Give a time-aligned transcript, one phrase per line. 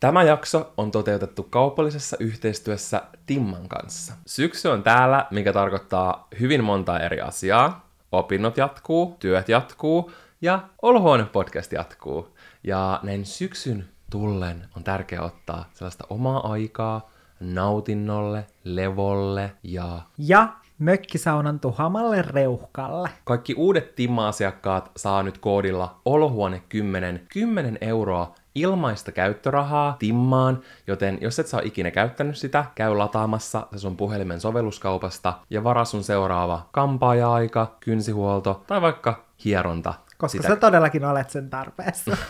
[0.00, 4.14] Tämä jakso on toteutettu kaupallisessa yhteistyössä Timman kanssa.
[4.26, 7.88] Syksy on täällä, mikä tarkoittaa hyvin monta eri asiaa.
[8.12, 12.36] Opinnot jatkuu, työt jatkuu ja Olohuone podcast jatkuu.
[12.64, 17.10] Ja näin syksyn tullen on tärkeää ottaa sellaista omaa aikaa
[17.40, 23.08] nautinnolle, levolle ja Ja mökkisaunan tuhamalle reuhkalle.
[23.24, 31.38] Kaikki uudet Timma-asiakkaat saa nyt koodilla Olohuone 10 10 euroa ilmaista käyttörahaa Timmaan, joten jos
[31.38, 36.68] et saa ikinä käyttänyt sitä, käy lataamassa se sun puhelimen sovelluskaupasta ja varaa sun seuraava
[36.72, 39.94] kampaaja-aika, kynsihuolto tai vaikka hieronta.
[40.18, 42.16] Koska sitä sä todellakin olet sen tarpeessa.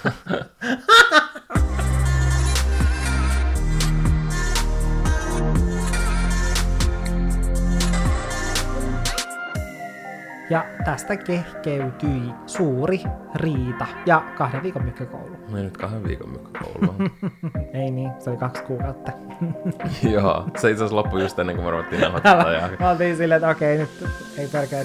[10.50, 13.02] Ja tästä kehkeytyi suuri
[13.34, 15.36] riita ja kahden viikon mykkäkoulu.
[15.48, 16.94] Mä nyt kahden viikon mykkäkoulua.
[17.82, 19.12] Ei niin, se oli kaksi kuukautta.
[20.12, 22.52] Joo, se itse asiassa loppui just ennen kuin me ruvettiin nauhoittaa.
[22.52, 22.68] Ja...
[22.80, 23.90] Mä oltiin silleen, että okei, nyt
[24.38, 24.84] ei pelkää.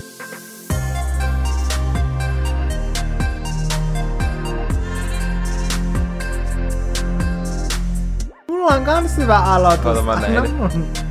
[8.49, 10.05] Mulla on kans hyvä aloitus.
[10.05, 10.37] Mä näin.
[10.37, 11.02] Anna mun.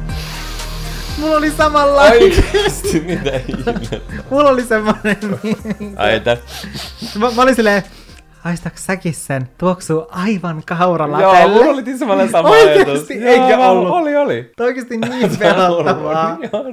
[1.23, 2.23] Mulla oli samanlainen.
[2.23, 3.97] Oikeesti, mitä ihmettä?
[4.31, 5.17] Mulla oli semmonen.
[5.97, 6.37] Ai, että...
[7.19, 7.83] mä, mä olin silleen,
[8.41, 9.49] haistaks säkin sen?
[9.59, 11.55] Tuoksuu aivan Joo, kauralatelle.
[11.55, 12.91] mulla oli tismalleen sama Oikeesti?
[12.91, 13.11] ajatus.
[13.11, 13.91] Eikö Joo, ollut?
[13.91, 14.53] Oli, oli.
[14.57, 16.39] Tämä oikeesti niin pelottavaa.
[16.53, 16.65] Joo.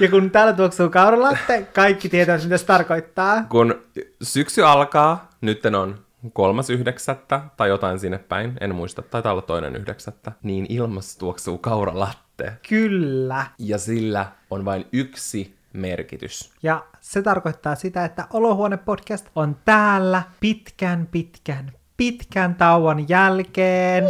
[0.00, 3.42] Ja kun täällä tuoksuu kauralatte, kaikki tietävät, mitä se tarkoittaa.
[3.48, 3.74] Kun
[4.22, 5.98] syksy alkaa, nytten on
[6.32, 11.58] kolmas yhdeksättä tai jotain sinne päin, en muista, taitaa olla toinen yhdeksättä, niin ilmassa tuoksuu
[11.58, 12.25] kauralatte.
[12.68, 13.46] Kyllä.
[13.58, 16.52] Ja sillä on vain yksi merkitys.
[16.62, 24.04] Ja se tarkoittaa sitä, että Olohuone podcast on täällä pitkän, pitkän, pitkän tauon jälkeen.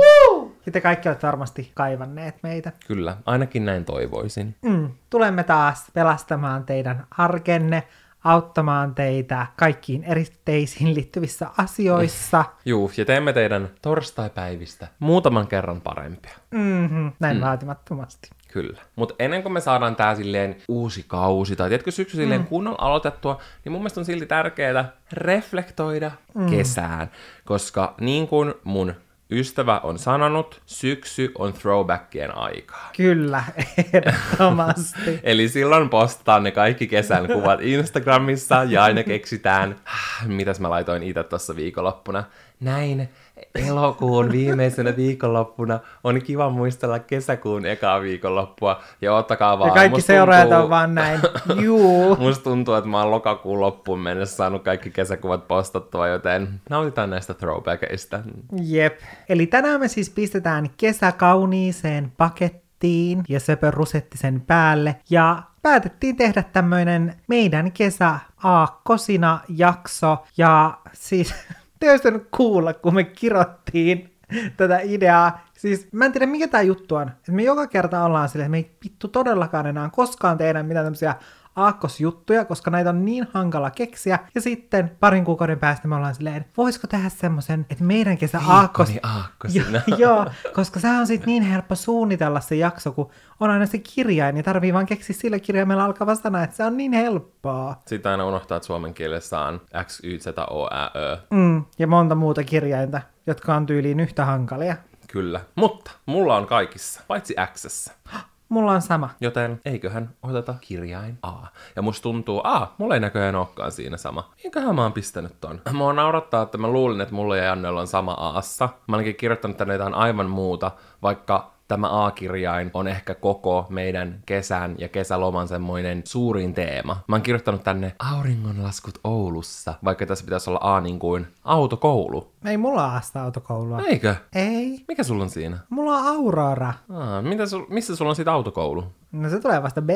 [0.67, 2.73] Ja te kaikki olette varmasti kaivanneet meitä.
[2.87, 4.57] Kyllä, ainakin näin toivoisin.
[4.63, 7.83] Mm, tulemme taas pelastamaan teidän arkenne,
[8.27, 12.45] auttamaan teitä kaikkiin eritteisiin liittyvissä asioissa.
[12.65, 16.35] Juu, ja teemme teidän torstaipäivistä muutaman kerran parempia.
[16.51, 17.43] Mm-hmm, näin mm.
[17.43, 18.31] vaatimattomasti.
[18.53, 18.81] Kyllä.
[18.97, 22.47] Mutta ennen kuin me saadaan tää silleen uusi kausi, tai tiedätkö syksy silleen mm.
[22.47, 26.51] kunnolla aloitettua, niin mun mielestä on silti tärkeää reflektoida mm.
[26.51, 27.11] kesään.
[27.45, 28.95] Koska niin kuin mun
[29.31, 32.91] ystävä on sanonut, syksy on throwbackien aikaa.
[32.97, 33.45] Kyllä,
[33.77, 35.21] ehdottomasti.
[35.23, 41.03] Eli silloin postataan ne kaikki kesän kuvat Instagramissa ja aina keksitään, "Ah, mitäs mä laitoin
[41.03, 42.25] itse tuossa viikonloppuna.
[42.61, 43.09] Näin
[43.55, 48.81] elokuun viimeisenä viikonloppuna on kiva muistella kesäkuun ekaa viikonloppua.
[49.01, 49.69] Ja ottakaa vaan.
[49.69, 51.21] Ja kaikki musta seuraajat tuntuu- on vaan näin.
[51.65, 52.17] Juu.
[52.17, 57.35] Musta tuntuu, että mä oon lokakuun loppuun mennessä saanut kaikki kesäkuvat postattua, joten nautitaan näistä
[57.35, 58.21] throwbackista.
[58.63, 59.01] Jep.
[59.29, 64.97] Eli tänään me siis pistetään kesä kauniiseen pakettiin ja söpö rusetti sen päälle.
[65.11, 70.17] Ja päätettiin tehdä tämmöinen meidän kesä aakkosina jakso.
[70.37, 71.35] Ja siis
[71.81, 74.17] te nyt kuulla, kun me kirottiin
[74.57, 75.47] tätä ideaa.
[75.59, 77.09] Siis mä en tiedä, mikä tämä juttu on.
[77.09, 80.87] Et me joka kerta ollaan silleen, että me ei vittu todellakaan enää koskaan tehdä mitään
[80.87, 81.15] tämmöisiä
[81.57, 84.19] aakkosjuttuja, koska näitä on niin hankala keksiä.
[84.35, 88.93] Ja sitten parin kuukauden päästä me ollaan silleen, voisiko tehdä semmoisen, että meidän kesä aakkos...
[89.03, 89.81] Aakkosina.
[89.87, 93.79] Jo, joo, koska se on sitten niin helppo suunnitella se jakso, kun on aina se
[93.79, 97.83] kirjain, niin tarvii vaan keksiä sillä kirjaimella alkava sana, että se on niin helppoa.
[97.87, 101.19] Sitten aina unohtaa, että suomen kielessä on X, Y, Z, O, Ä, Ö.
[101.31, 104.77] Mm, ja monta muuta kirjainta, jotka on tyyliin yhtä hankalia.
[105.13, 105.41] Kyllä.
[105.55, 107.93] Mutta mulla on kaikissa, paitsi Xssä.
[108.49, 109.11] Mulla on sama.
[109.21, 111.33] Joten eiköhän oteta kirjain A.
[111.77, 114.31] Ja musta tuntuu, a, mulla ei näköjään olekaan siinä sama.
[114.45, 115.61] Minkähän mä oon pistänyt ton?
[115.73, 118.69] Mua naurattaa, että mä luulin, että mulla ja Jannella on sama Aassa.
[118.87, 120.71] Mä olinkin kirjoittanut tänne jotain aivan muuta,
[121.03, 126.97] vaikka tämä A-kirjain on ehkä koko meidän kesän ja kesäloman semmoinen suurin teema.
[127.09, 132.33] Mä oon kirjoittanut tänne auringonlaskut Oulussa, vaikka tässä pitäisi olla A niin kuin autokoulu.
[132.45, 133.81] Ei mulla ole asta autokoulua.
[133.81, 134.15] Eikö?
[134.35, 134.85] Ei.
[134.89, 135.59] Mikä sulla on siinä?
[135.71, 136.75] Mulla on Aurora.
[136.91, 138.85] Aa, mitä sul, missä sulla on sitten autokoulu?
[139.13, 139.91] No se tulee vasta b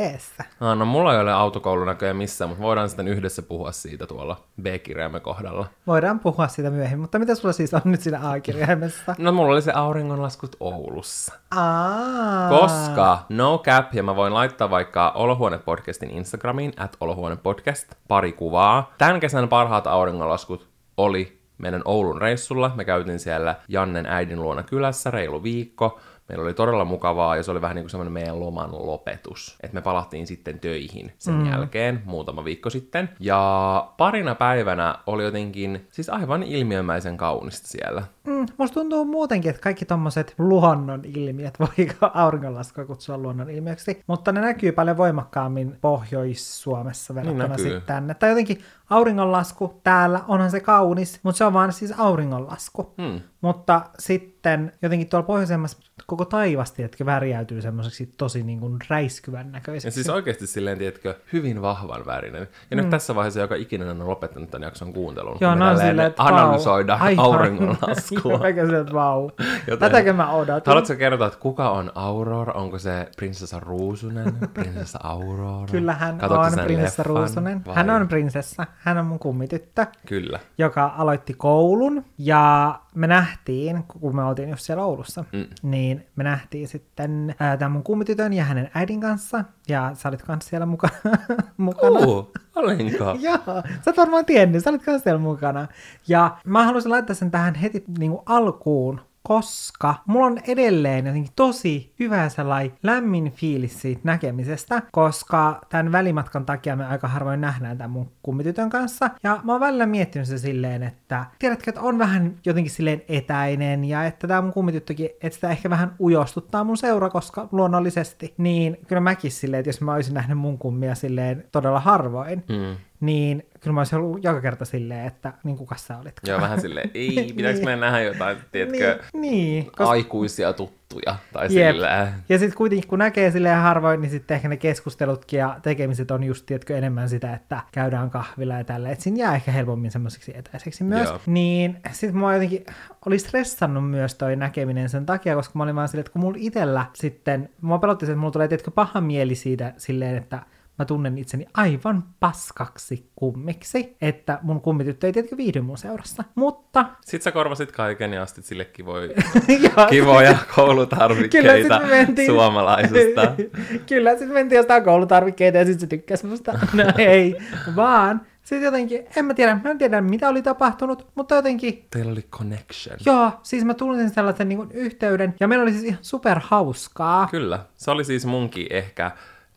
[0.61, 4.37] Ah, no mulla ei ole autokoulu näköjään missään, mutta voidaan sitten yhdessä puhua siitä tuolla
[4.63, 5.67] B-kirjaimen kohdalla.
[5.87, 9.15] Voidaan puhua siitä myöhemmin, mutta mitä sulla siis on nyt siinä A-kirjaimessa?
[9.19, 11.35] No mulla oli se auringonlaskut Oulussa.
[11.57, 12.49] Aa.
[12.49, 18.95] Koska no cap, ja mä voin laittaa vaikka Olohuone-podcastin Instagramiin, at Olohuone-podcast, pari kuvaa.
[18.99, 22.73] Tämän kesän parhaat auringonlaskut oli meidän Oulun reissulla.
[22.75, 26.01] Me käytiin siellä Jannen äidin luona kylässä reilu viikko.
[26.31, 29.57] Meillä oli todella mukavaa ja se oli vähän niin kuin semmoinen meidän loman lopetus.
[29.63, 31.51] Että me palattiin sitten töihin sen mm.
[31.51, 33.09] jälkeen, muutama viikko sitten.
[33.21, 38.03] Ja parina päivänä oli jotenkin siis aivan ilmiömäisen kaunista siellä.
[38.27, 44.33] Mm, musta tuntuu muutenkin, että kaikki tommoset luonnon ilmiöt, voiko auringonlaskua kutsua luonnon ilmiöksi, mutta
[44.33, 48.15] ne näkyy paljon voimakkaammin Pohjois-Suomessa verrattuna Niin sitten tänne.
[48.15, 48.61] Tai jotenkin
[48.91, 52.95] auringonlasku täällä, onhan se kaunis, mutta se on vaan siis auringonlasku.
[53.03, 53.21] Hmm.
[53.41, 59.53] Mutta sitten jotenkin tuolla pohjoisemmassa koko taivas, tiedätkö, värjäytyy semmoiseksi tosi niin kuin räiskyvän Ja
[59.53, 59.95] näköiseksi.
[59.95, 62.49] siis oikeasti silleen, tiedätkö, hyvin vahvan värinen.
[62.71, 65.33] Ja nyt tässä vaiheessa joka ikinen on lopettanut tämän jakson kuuntelun.
[65.33, 65.39] Mm.
[65.41, 67.15] Joo, no silleen, että analysoida vau.
[67.33, 68.41] Auringonlaskua.
[68.47, 69.31] Eikä silleen, että vau.
[69.67, 70.71] Joten- Tätäkö mä odotin?
[70.71, 72.53] Haluatko kertoa, että kuka on Aurora?
[72.53, 74.33] Onko se prinsessa Ruusunen?
[74.55, 75.67] Prinsessa Aurora?
[75.71, 77.65] Kyllä hän Katsoitko on prinsessa leffan, Ruusunen.
[77.67, 77.75] vai?
[77.75, 78.67] Hän on prinsessa.
[78.79, 80.39] Hän on mun kummityttö, Kyllä.
[80.59, 82.05] joka aloitti koulun.
[82.19, 85.47] Ja me nähtiin, kun me oltiin just siellä Oulussa, Mm.
[85.63, 89.45] niin me nähtiin sitten ää, tämän mun kummitytön ja hänen äidin kanssa.
[89.69, 91.11] Ja sä olit kanssa siellä muka-
[91.57, 91.99] mukana.
[92.07, 93.05] Uh, olinko?
[93.21, 93.39] Joo,
[93.85, 95.67] sä oot varmaan tiennyt, sä olit kanssa siellä mukana.
[96.09, 99.01] Ja mä haluaisin laittaa sen tähän heti niin kuin alkuun,
[99.31, 106.47] koska mulla on edelleen jotenkin tosi hyvä sellainen lämmin fiilis siitä näkemisestä, koska tämän välimatkan
[106.47, 109.11] takia me aika harvoin nähdään tämän mun kummitytön kanssa.
[109.23, 113.85] Ja mä oon välillä miettinyt se silleen, että tiedätkö, että on vähän jotenkin silleen etäinen
[113.85, 118.77] ja että tämä mun kummityttökin, että sitä ehkä vähän ujostuttaa mun seura, koska luonnollisesti, niin
[118.89, 122.77] kyllä mäkin silleen, että jos mä olisin nähnyt mun kummia silleen todella harvoin, Mm.
[123.01, 126.15] Niin kyllä mä olisin ollut joka kerta silleen, että niin kuka sä olit.
[126.27, 131.49] Joo, vähän silleen, ei, pitääkö meidän nähdä jotain, tiedätkö, Niin, niin koska, aikuisia tuttuja, tai
[131.51, 131.75] Jep.
[131.75, 132.09] silleen.
[132.29, 136.25] ja sitten kuitenkin kun näkee silleen harvoin, niin sitten ehkä ne keskustelutkin ja tekemiset on
[136.25, 140.33] just, tiedätkö, enemmän sitä, että käydään kahvilla ja tällä, että siinä jää ehkä helpommin semmoiseksi
[140.35, 141.09] etäiseksi myös.
[141.09, 141.21] Joo.
[141.27, 142.67] Niin sitten mua jotenkin
[143.07, 146.39] oli stressannut myös toi näkeminen sen takia, koska mä olin vaan silleen, että kun mulla
[146.41, 150.43] itsellä sitten, mua pelotti se, että mulla tulee, tiedätkö, paha mieli siitä silleen, että
[150.81, 156.25] mä tunnen itseni aivan paskaksi kummiksi, että mun kummityttö ei tietenkin viihdy mun seurassa.
[156.35, 156.85] Mutta...
[157.01, 159.07] Sitten sä korvasit kaiken ja astit sille kivoja,
[159.77, 161.81] ja, kivoja koulutarvikkeita
[162.27, 163.35] suomalaisesta.
[163.89, 166.53] Kyllä, sitten mentiin jostain koulutarvikkeita ja sitten se tykkäsi musta.
[166.73, 167.37] No ei,
[167.77, 172.13] vaan sitten jotenkin, en mä tiedä, mä en tiedä mitä oli tapahtunut, mutta jotenkin, Teillä
[172.13, 172.97] oli connection.
[173.07, 177.29] joo, siis mä tunsin sellaisen niin kuin, yhteyden ja meillä oli siis ihan super hauskaa.
[177.31, 177.59] Kyllä.
[177.77, 179.11] Se oli siis munkin ehkä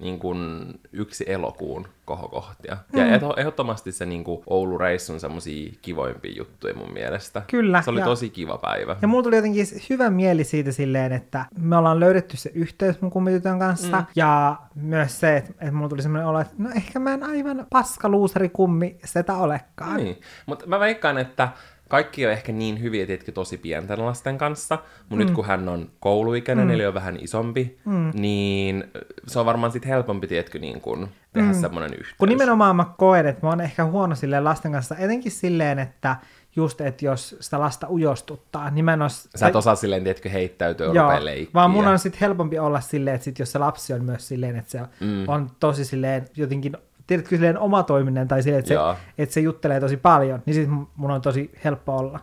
[0.04, 2.78] niin kuin yksi elokuun kohokohtia.
[2.94, 3.14] Ja Mm.
[3.14, 7.42] eto- ehdottomasti se niin kuin Oulu-reissun semmosia kivoimpia juttuja mun mielestä.
[7.48, 8.96] Kyllä, Se oli ja- tosi kiva päivä.
[9.02, 13.12] Ja mulla tuli jotenkin hyvä mieli siitä silleen, että me ollaan löydetty se yhteys mun
[13.12, 13.98] kummitytön kanssa.
[14.00, 14.06] Mm.
[14.16, 17.66] Ja myös se, että, että mulla tuli semmoinen olo, että no ehkä mä en aivan
[17.70, 19.98] paska luuseri kummi setä olekaan.
[19.98, 20.22] Niin.
[20.46, 21.50] Mutta mä veikkaan, että
[21.94, 24.78] kaikki on ehkä niin hyviä, tiedätkö, tosi pienten lasten kanssa.
[25.10, 25.20] Mutta mm.
[25.20, 26.72] nyt kun hän on kouluikäinen, mm.
[26.72, 28.12] eli on vähän isompi, mm.
[28.14, 28.84] niin
[29.28, 31.62] se on varmaan sitten helpompi, tiedätkö, niin kun tehdä mm.
[31.62, 32.16] semmoinen yhteys.
[32.18, 36.16] Kun nimenomaan mä koen, että mä oon ehkä huono silleen lasten kanssa, etenkin silleen, että
[36.56, 39.30] just, että jos sitä lasta ujostuttaa, niin mä en os...
[39.36, 41.54] Sä et osaa silleen, tiedätkö, heittäytyä Joo, leikkiä.
[41.54, 44.56] vaan mun on sitten helpompi olla silleen, että sit jos se lapsi on myös silleen,
[44.56, 45.30] että se mm.
[45.30, 46.78] on tosi silleen jotenkin,
[47.08, 48.78] tiedätkö, silleen omatoiminen tai silleen, että se,
[49.18, 52.20] että se juttelee tosi paljon, niin sitten mun on tosi helppo olla.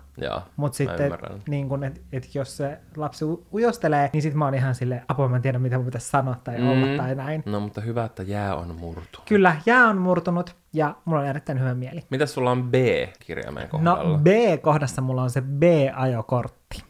[0.56, 1.12] Mutta sitten,
[1.48, 5.28] niin kun, että et jos se lapsi ujostelee, niin sitten mä oon ihan silleen, apua
[5.28, 6.68] mä en tiedä mitä mun pitäisi sanoa tai mm.
[6.68, 7.42] olla tai näin.
[7.46, 9.20] No mutta hyvä, että jää on murtu.
[9.28, 12.04] Kyllä, jää on murtunut ja mulla on erittäin hyvä mieli.
[12.10, 14.08] Mitäs sulla on B-kirjaimen kohdalla?
[14.08, 16.82] No B-kohdassa mulla on se B-ajokortti.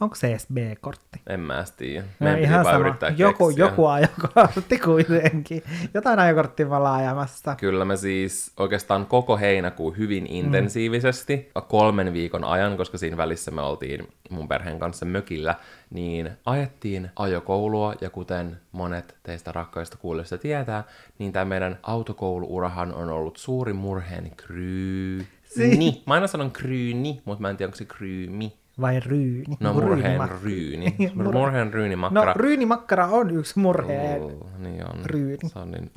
[0.00, 0.04] Mm.
[0.04, 1.20] Onko se edes B-kortti?
[1.26, 2.02] En mä tiedä.
[2.20, 3.64] No, Meidän piti vaan yrittää Joku, keksiä.
[3.64, 5.62] joku ajokortti kuitenkin.
[5.94, 7.54] Jotain ajokorttia me ollaan ajamassa.
[7.56, 13.62] Kyllä me siis oikeastaan koko heinäkuu hyvin intensiivisesti, kolmen viikon ajan, koska siinä välissä me
[13.62, 15.54] oltiin mun perheen kanssa mökillä,
[15.90, 20.84] niin ajettiin ajokoulua, ja kuten monet teistä rakkaista kuulijoista tietää,
[21.18, 25.26] niin tämä meidän autokouluurahan on ollut suuri murheen kryy.
[25.56, 26.02] Ni.
[26.06, 28.52] Mä aina sanon kryyni, mutta mä en tiedä, onko se kryymi.
[28.80, 29.56] Vai ryyni?
[29.60, 30.96] No Joku murheen ryyni.
[31.14, 32.34] Murhe- Murheen ryynimakkara.
[32.34, 34.22] No ryynimakkara on yksi murheen.
[34.22, 35.04] Oh, niin on.
[35.06, 35.48] ryyni.
[35.48, 35.90] Se on niin...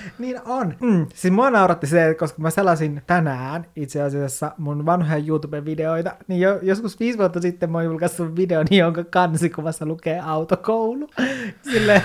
[0.18, 0.74] Niin on.
[0.80, 1.06] Mm.
[1.14, 6.58] Siis mua nauratti se, koska mä selasin tänään itse asiassa mun vanhoja YouTube-videoita, niin jo,
[6.62, 11.08] joskus viisi vuotta sitten mä oon julkaissut videon, jonka kansikuvassa lukee autokoulu.
[11.72, 12.02] Silleen,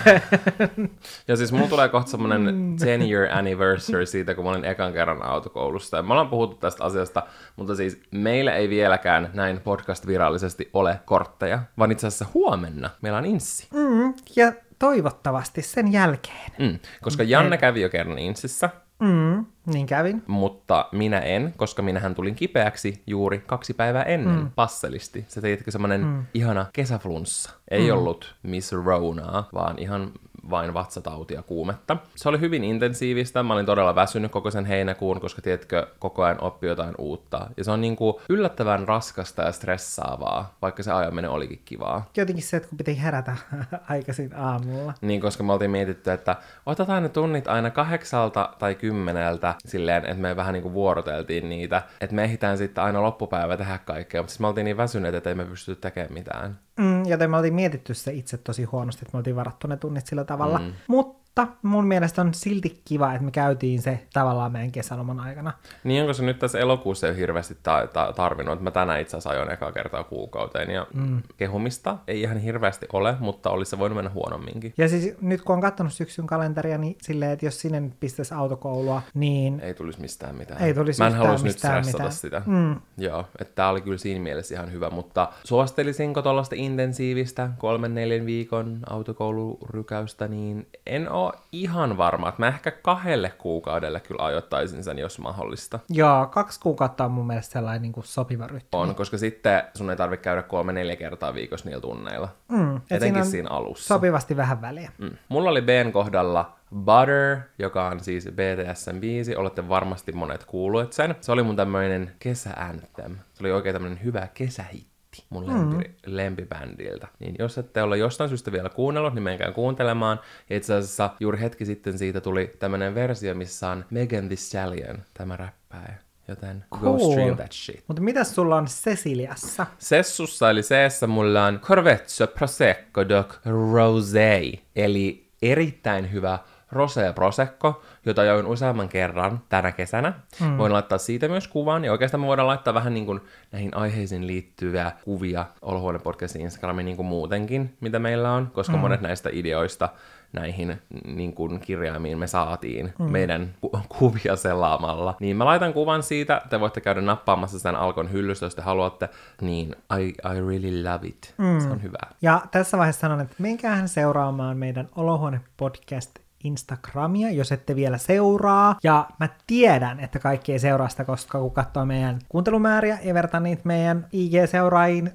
[1.28, 5.24] Ja siis mulla tulee kohta semmonen 10 year anniversary siitä, kun mä olin ekan kerran
[5.24, 5.98] autokoulusta.
[5.98, 7.24] Ja me ollaan puhuttu tästä asiasta,
[7.56, 13.18] mutta siis meillä ei vieläkään näin podcast virallisesti ole kortteja, vaan itse asiassa huomenna meillä
[13.18, 13.68] on inssi.
[13.74, 16.52] mm, ja toivottavasti sen jälkeen.
[16.60, 18.70] Mm, koska Janne kävi jo kerran insissä,
[19.00, 20.24] Mm, niin kävin.
[20.28, 24.52] Mutta minä en, koska minähän tulin kipeäksi juuri kaksi päivää ennen mm.
[24.56, 25.26] passelisti.
[25.28, 26.26] Se teitkö semmonen mm.
[26.34, 27.52] ihana kesäflunssa.
[27.72, 27.98] Ei mm.
[27.98, 30.12] ollut Miss Ronaa, vaan ihan
[30.50, 31.98] vain vatsatautia kuumetta.
[32.16, 36.44] Se oli hyvin intensiivistä, mä olin todella väsynyt koko sen heinäkuun, koska tiedätkö, koko ajan
[36.44, 37.48] oppi jotain uutta.
[37.58, 42.10] Ja se on niinku yllättävän raskasta ja stressaavaa, vaikka se ajaminen olikin kivaa.
[42.18, 43.38] Jotenkin se, että kun piti herätä
[43.90, 44.94] aikaisin aamulla.
[45.02, 46.36] Niin, koska me oltiin mietitty, että
[46.66, 52.16] otetaan ne tunnit aina kahdeksalta tai kymmeneltä silleen, että me vähän niinku vuoroteltiin niitä, että
[52.16, 55.36] me ehditään sitten aina loppupäivä tehdä kaikkea, mutta siis me oltiin niin väsyneet, että ei
[55.36, 56.60] me pysty tekemään mitään.
[56.78, 60.08] Mm, joten me oltiin mietitty se itse tosi huonosti, että me oltiin varattu ne tunnit
[60.08, 60.60] sillä tavalla.
[60.60, 60.74] Mm.
[60.88, 61.27] Mutta
[61.62, 65.54] mun mielestä on silti kiva, että me käytiin se tavallaan meidän kesäloman aikana.
[65.84, 69.18] Niin onko se nyt tässä elokuussa ei hirveästi ta- ta- tarvinnut, että mä tänään itse
[69.18, 71.22] asiassa ajoin ekaa kertaa kuukauteen ja mm.
[71.38, 74.74] kehumista ei ihan hirveästi ole, mutta olisi se voinut mennä huonomminkin.
[74.78, 79.02] Ja siis nyt kun on katsonut syksyn kalenteria, niin silleen, että jos sinne pistäisi autokoulua,
[79.14, 79.60] niin...
[79.60, 80.62] Ei tulisi mistään mitään.
[80.62, 82.12] Ei tulisi Mä en halus nyt stressata mitään.
[82.12, 82.42] sitä.
[82.46, 82.76] Mm.
[82.98, 88.26] Joo, että tää oli kyllä siinä mielessä ihan hyvä, mutta suosittelisinko tuollaista intensiivistä kolmen neljän
[88.26, 92.30] viikon autokoulurykäystä, niin en oo ihan varma.
[92.30, 95.80] Että mä ehkä kahdelle kuukaudelle kyllä ajoittaisin sen, jos mahdollista.
[95.90, 98.70] Joo, kaksi kuukautta on mun mielestä sellainen niin kuin sopiva rytmi.
[98.72, 102.30] On, koska sitten sun ei tarvitse käydä kolme neljä kertaa viikossa niillä tunneilla.
[102.48, 102.76] Mm.
[102.76, 103.88] Et Etenkin siinä siinä alussa.
[103.88, 104.92] Sopivasti vähän väliä.
[104.98, 105.12] Mm.
[105.30, 109.36] Mulla oli Bn kohdalla Butter, joka on siis BTSn biisi.
[109.36, 111.16] Olette varmasti monet kuulleet sen.
[111.22, 113.16] Se oli mun tämmöinen kesä-anthem.
[113.34, 114.97] Se oli oikein tämmöinen hyvä kesähitti
[115.30, 117.08] mun lempi, lempibändiltä.
[117.20, 120.20] Niin jos ette ole jostain syystä vielä kuunnellut, niin menkää kuuntelemaan.
[120.50, 124.98] Ja itse asiassa juuri hetki sitten siitä tuli tämmöinen versio, missä on Megan Thee Stallion,
[125.14, 125.94] tämä räppäjä.
[126.28, 127.12] Joten go Cool.
[127.12, 127.84] stream that shit.
[127.88, 129.66] Mutta mitäs sulla on Ceciliassa?
[129.78, 136.40] Sessussa eli seessä mulla on Corvezzo Prosecco Doc Rosé, eli erittäin hyvä
[136.74, 140.14] Rosé Prosecco, jota join useamman kerran tänä kesänä.
[140.42, 140.58] Mm.
[140.58, 143.22] Voin laittaa siitä myös kuvan, ja oikeastaan me voidaan laittaa vähän niin kuin
[143.52, 148.80] näihin aiheisiin liittyviä kuvia Olohuone podcastin Instagramiin niin kuin muutenkin, mitä meillä on, koska mm.
[148.80, 149.90] monet näistä ideoista
[150.34, 153.12] näihin niin kuin kirjaimiin me saatiin mm.
[153.12, 155.16] meidän ku- kuvia selaamalla.
[155.20, 159.10] Niin mä laitan kuvan siitä, te voitte käydä nappaamassa sen Alkon hyllystä, jos te haluatte,
[159.42, 161.34] niin I, I really love it.
[161.38, 161.60] Mm.
[161.60, 161.98] Se on hyvä.
[162.22, 168.76] Ja tässä vaiheessa sanon, että menkäähän seuraamaan meidän Olohuone podcast Instagramia, jos ette vielä seuraa.
[168.84, 173.40] Ja mä tiedän, että kaikki ei seuraa sitä, koska kun katsoo meidän kuuntelumääriä ja vertaa
[173.40, 175.12] niitä meidän IG-seuraajiin,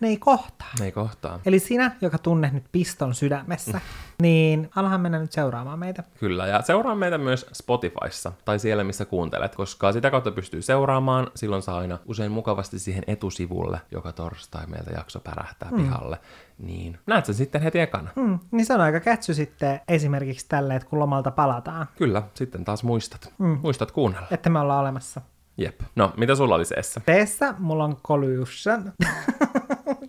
[0.00, 0.68] ne ei kohtaa.
[0.78, 1.40] Ne ei kohtaa.
[1.46, 3.80] Eli sinä, joka tunnet nyt piston sydämessä,
[4.22, 6.02] niin alahan mennä nyt seuraamaan meitä.
[6.20, 11.30] Kyllä, ja seuraa meitä myös Spotifyssa, tai siellä missä kuuntelet, koska sitä kautta pystyy seuraamaan,
[11.34, 15.76] silloin saa aina usein mukavasti siihen etusivulle, joka torstai meiltä jakso pärähtää mm.
[15.76, 16.18] pihalle,
[16.58, 18.10] niin näet sen sitten heti ekana.
[18.16, 22.64] Hmm, niin se on aika kätsy sitten esimerkiksi tälle, että kun lomalta palataan, Kyllä, sitten
[22.64, 23.32] taas muistat.
[23.38, 23.58] Mm.
[23.62, 24.26] Muistat kuunnella.
[24.30, 25.20] että me ollaan olemassa.
[25.58, 25.80] Jep.
[25.96, 27.00] No, mitä sulla oli seessä?
[27.06, 28.92] Teessä mulla on collusion.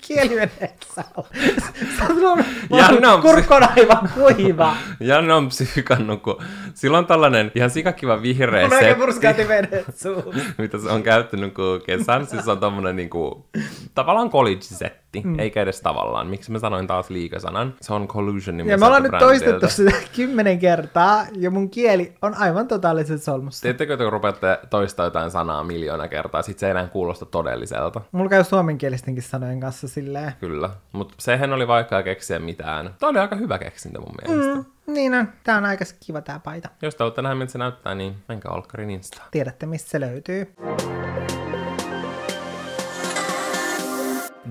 [0.07, 0.75] Kieli menee
[2.07, 4.75] Sulla on, Janne on kurkku on aivan kuiva.
[4.99, 9.85] Janne on psyykannut, kun sillä on tällainen ihan sikakiva vihreä Mun setti, purskaati vedet
[10.57, 12.27] mitä se on käyttänyt kuin kesän.
[12.27, 13.49] Siis on tommonen niinku,
[13.95, 14.29] tavallaan
[15.21, 15.39] college-setti, mm.
[15.39, 16.27] eikä edes tavallaan.
[16.27, 17.73] Miksi mä sanoin taas liikasanan?
[17.81, 22.35] Se on Collusion Ja me ollaan nyt toistettu sitä kymmenen kertaa, ja mun kieli on
[22.35, 23.61] aivan totaalisesti solmussa.
[23.61, 28.01] Tiedättekö, kun rupeatte toistaa jotain sanaa miljoona kertaa, sit se ei enää kuulosta todelliselta.
[28.11, 30.33] Mulla käy suomenkielistenkin sanojen kanssa silleen.
[30.39, 30.69] Kyllä.
[30.91, 32.95] Mutta sehän oli vaikea keksiä mitään.
[32.99, 34.55] Tämä oli aika hyvä keksintö mun mielestä.
[34.55, 34.93] Mm.
[34.93, 36.69] Niin on, tää on aika kiva tää paita.
[36.81, 39.21] Jos te olette nähdä, miltä se näyttää, niin menkää Olkkarin Insta.
[39.31, 40.53] Tiedätte, mistä se löytyy.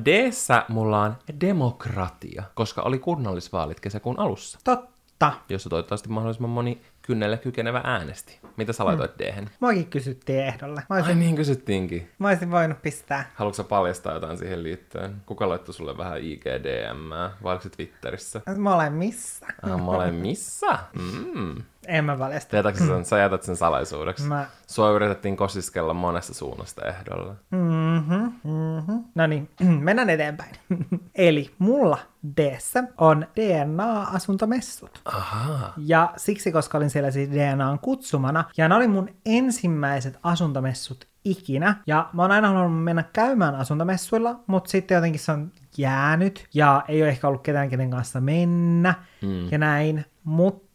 [0.07, 0.31] D
[0.69, 5.33] mulla on demokratia, koska oli kunnallisvaalit kesäkuun alussa, Totta.
[5.49, 8.39] jossa toivottavasti mahdollisimman moni kynnelle kykenevä äänesti.
[8.57, 9.25] Mitä sä laitoit mm.
[9.25, 10.83] d Muakin kysyttiin ehdolle.
[10.91, 12.11] Mä Ai olisin, niin kysyttiinkin.
[12.19, 13.31] mä olisin voinut pistää.
[13.35, 15.23] Haluatko paljastaa jotain siihen liittyen?
[15.27, 17.11] Kuka laittoi sulle vähän IGDM,
[17.43, 18.41] vai oliko se Twitterissä?
[18.59, 19.47] Molemmissa.
[19.63, 20.79] Ah, mä olen missä?
[20.95, 21.63] Mm.
[21.87, 22.51] En mä paljasta.
[22.51, 24.29] Teetätkö sä sen, sä jätät sen salaisuudeksi?
[24.29, 24.47] Mä...
[24.67, 27.35] Sua yritettiin kosiskella monesta suunnasta ehdolla.
[27.51, 29.05] Mm-hmm, mm-hmm.
[29.15, 29.51] No niin,
[29.85, 30.55] mennään eteenpäin.
[31.15, 31.99] Eli mulla
[32.37, 32.59] d
[32.99, 35.01] on DNA-asuntomessut.
[35.05, 35.75] Ahaa.
[35.77, 41.77] Ja siksi, koska olin siellä siis DNAn kutsumana, ja ne oli mun ensimmäiset asuntomessut ikinä.
[41.87, 46.85] Ja mä oon aina halunnut mennä käymään asuntomessuilla, mutta sitten jotenkin se on jäänyt, ja
[46.89, 49.51] ei ole ehkä ollut ketään kenen kanssa mennä, mm.
[49.51, 50.05] ja näin.
[50.25, 50.66] Mutta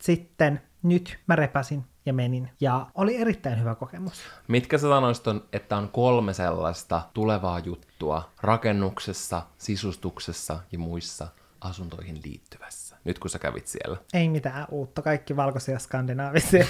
[0.00, 4.22] sitten nyt mä repäsin ja menin, ja oli erittäin hyvä kokemus.
[4.48, 11.28] Mitkä sä sanoisit, on, että on kolme sellaista tulevaa juttua rakennuksessa, sisustuksessa ja muissa
[11.60, 12.88] asuntoihin liittyvässä?
[13.08, 13.96] nyt kun sä kävit siellä?
[14.14, 16.66] Ei mitään uutta, kaikki valkoisia skandinaavisia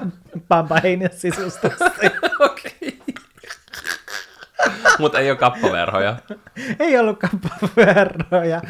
[0.48, 2.10] pampaheiniä sisustuksia.
[2.50, 2.91] Okei.
[4.98, 6.16] Mutta ei ole kappaverhoja.
[6.78, 8.62] ei ollut kappaverroja,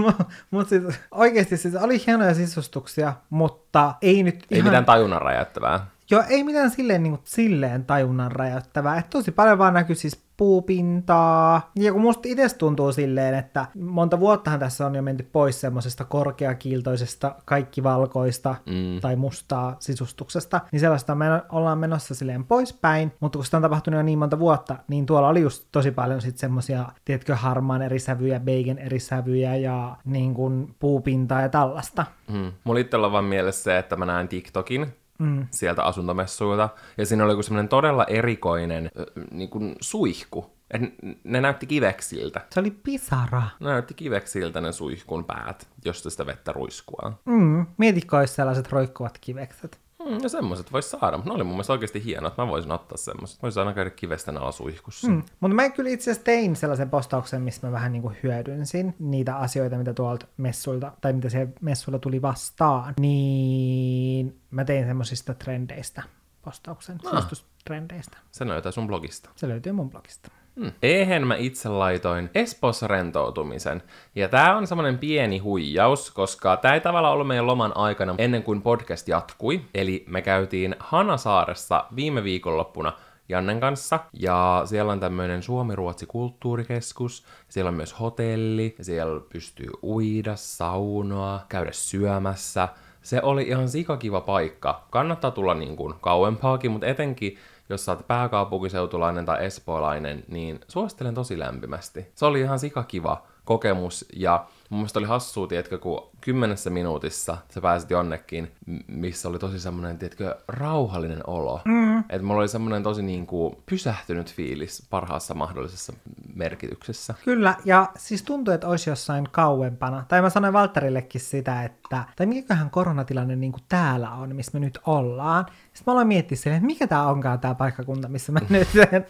[0.50, 5.86] mutta siis, oikeasti siis oli hienoja sisustuksia, mutta ei nyt Ei mitään tajunnan räjäyttävää.
[6.10, 8.98] Joo, ei mitään silleen, niin kuin, silleen tajunnan räjäyttävää.
[8.98, 11.70] Että tosi paljon vaan näkyy siis puupintaa.
[11.76, 16.04] Ja kun musta itse tuntuu silleen, että monta vuottahan tässä on jo menty pois semmoisesta
[16.04, 19.00] korkeakiiltoisesta kaikki valkoista mm.
[19.00, 23.98] tai mustaa sisustuksesta, niin sellaista me ollaan menossa silleen poispäin, mutta kun sitä on tapahtunut
[23.98, 27.98] jo niin monta vuotta, niin tuolla oli just tosi paljon sitten semmoisia, tiedätkö, harmaan eri
[27.98, 32.06] sävyjä, bacon eri sävyjä ja niin kuin puupintaa ja tällaista.
[32.32, 32.52] Mm.
[32.64, 34.86] Mulla itsellä on vaan mielessä se, että mä näen TikTokin,
[35.18, 35.46] mm.
[35.50, 36.68] sieltä asuntomessuilta.
[36.98, 40.58] Ja siinä oli joku semmoinen todella erikoinen äh, niin kuin suihku.
[40.70, 40.82] Et
[41.24, 42.40] ne näytti kiveksiltä.
[42.50, 43.42] Se oli pisara.
[43.60, 47.12] Ne näytti kiveksiltä ne suihkun päät, josta sitä vettä ruiskua.
[47.24, 47.66] Mm.
[47.78, 49.80] Mietitkö, olisi sellaiset roikkuvat kivekset?
[50.04, 52.36] Mm, ja semmoiset voisi saada, mutta ne oli mun mielestä oikeasti hienot.
[52.36, 53.42] Mä voisin ottaa semmoiset.
[53.42, 55.08] Voisi aina käydä kivesten alla suihkussa.
[55.08, 55.22] Mm.
[55.40, 59.36] Mutta mä kyllä itse asiassa tein sellaisen postauksen, missä mä vähän niin kuin hyödynsin niitä
[59.36, 62.94] asioita, mitä tuolta messuilta, tai mitä siellä messuilla tuli vastaan.
[63.00, 66.02] Niin mä tein semmoisista trendeistä
[66.42, 67.30] postauksen, ah.
[67.64, 68.18] trendeistä.
[68.30, 69.30] Se löytää sun blogista.
[69.36, 70.30] Se löytyy mun blogista.
[70.58, 70.72] Hmm.
[70.82, 73.82] Ehen mä itse laitoin Espoossa rentoutumisen.
[74.14, 78.42] Ja tää on semmonen pieni huijaus, koska tää ei tavallaan ollut meidän loman aikana ennen
[78.42, 79.60] kuin podcast jatkui.
[79.74, 82.92] Eli me käytiin Hanasaaressa viime viikonloppuna
[83.28, 84.00] Jannen kanssa.
[84.12, 87.24] Ja siellä on tämmöinen Suomi-Ruotsi kulttuurikeskus.
[87.48, 88.74] Siellä on myös hotelli.
[88.80, 92.68] Siellä pystyy uida, saunoa, käydä syömässä.
[93.02, 94.86] Se oli ihan sikakiva paikka.
[94.90, 97.38] Kannattaa tulla niin kuin kauempaakin, mutta etenkin
[97.68, 102.06] jos sä oot pääkaupunkiseutulainen tai espoolainen, niin suosittelen tosi lämpimästi.
[102.14, 107.60] Se oli ihan sikakiva kokemus ja mun mielestä oli hassua, tiedätkö, kun kymmenessä minuutissa sä
[107.60, 108.52] pääsit jonnekin,
[108.86, 111.60] missä oli tosi semmoinen, tiedätkö, rauhallinen olo.
[111.64, 111.98] Mm.
[111.98, 115.92] Että mulla oli semmoinen tosi niin kuin pysähtynyt fiilis parhaassa mahdollisessa
[116.34, 117.14] merkityksessä.
[117.24, 120.04] Kyllä, ja siis tuntui, että olisi jossain kauempana.
[120.08, 124.60] Tai mä sanoin Valtterillekin sitä, että, tai mikäköhän koronatilanne niin kuin täällä on, missä me
[124.60, 125.46] nyt ollaan.
[125.78, 128.68] Sitten mä aloin miettiä silleen, että mikä tää onkaan tää paikkakunta, missä mä nyt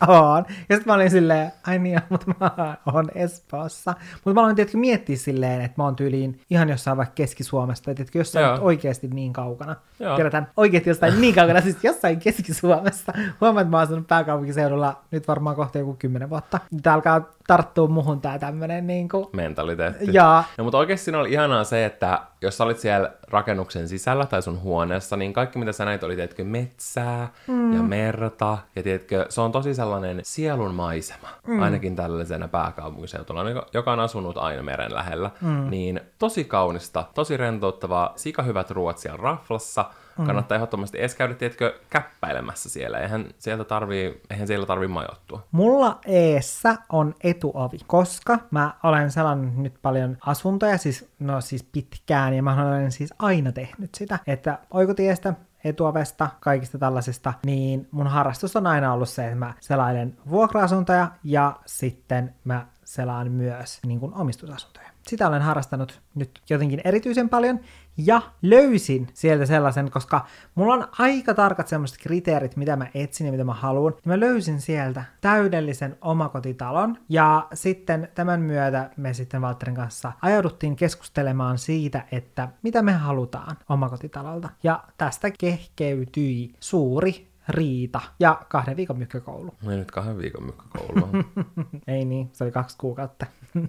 [0.08, 0.44] oon.
[0.48, 3.94] Ja sitten mä olin silleen, ai niin, mutta mä oon Espoossa.
[4.25, 8.18] Mutta mä aloin tietenkin miettiä silleen, että mä oon tyyliin ihan jossain vaikka Keski-Suomesta, että
[8.18, 8.59] jossain Joo.
[8.61, 9.76] oikeasti niin kaukana.
[10.16, 13.12] Tiedetään oikeasti jostain niin kaukana, siis jossain Keski-Suomessa.
[13.40, 16.61] Huomaan, että mä oon asunut pääkaupunkiseudulla nyt varmaan kohta joku kymmenen vuotta.
[16.83, 19.30] Tää alkaa tarttuu muhun tää tämmönen niinku...
[19.32, 20.04] Mentaliteetti.
[20.12, 20.44] Ja.
[20.58, 24.42] No, mutta oikeasti siinä oli ihanaa se, että jos sä olit siellä rakennuksen sisällä tai
[24.42, 27.72] sun huoneessa, niin kaikki mitä sä näit oli, tiedätkö, metsää mm.
[27.72, 28.58] ja merta.
[28.76, 31.62] Ja tiedätkö, se on tosi sellainen sielun maisema, mm.
[31.62, 35.30] ainakin tällaisena pääkaupunkiseutulla, joka on asunut aina meren lähellä.
[35.40, 35.70] Mm.
[35.70, 39.84] Niin tosi kaunista, tosi rentouttavaa, sikahyvät ruoat siellä raflassa,
[40.18, 40.26] Mm.
[40.26, 42.98] Kannattaa ehdottomasti edes käydä, tiedätkö, käppäilemässä siellä.
[42.98, 45.46] Eihän, sieltä tarvii, eihän siellä tarvii majoittua.
[45.52, 52.35] Mulla eessä on etuovi, koska mä olen selannut nyt paljon asuntoja, siis, no siis pitkään,
[52.35, 58.57] ja mä olen siis aina tehnyt sitä, että oikotiestä etuovesta, kaikista tällaisista, niin mun harrastus
[58.57, 64.14] on aina ollut se, että mä selailen vuokra-asuntoja ja sitten mä selaan myös niin kuin
[64.14, 64.88] omistusasuntoja.
[65.07, 67.61] Sitä olen harrastanut nyt jotenkin erityisen paljon,
[67.96, 73.33] ja löysin sieltä sellaisen, koska mulla on aika tarkat sellaiset kriteerit, mitä mä etsin ja
[73.33, 73.94] mitä mä haluan.
[74.05, 76.98] Mä löysin sieltä täydellisen omakotitalon.
[77.09, 83.57] Ja sitten tämän myötä me sitten Valtterin kanssa ajauduttiin keskustelemaan siitä, että mitä me halutaan
[83.68, 84.48] omakotitalolta.
[84.62, 89.54] Ja tästä kehkeytyi suuri riita ja kahden viikon mykkäkoulu.
[89.70, 91.24] Ei nyt kahden viikon mykkäkoulu.
[91.87, 93.26] Ei niin, se oli kaksi kuukautta.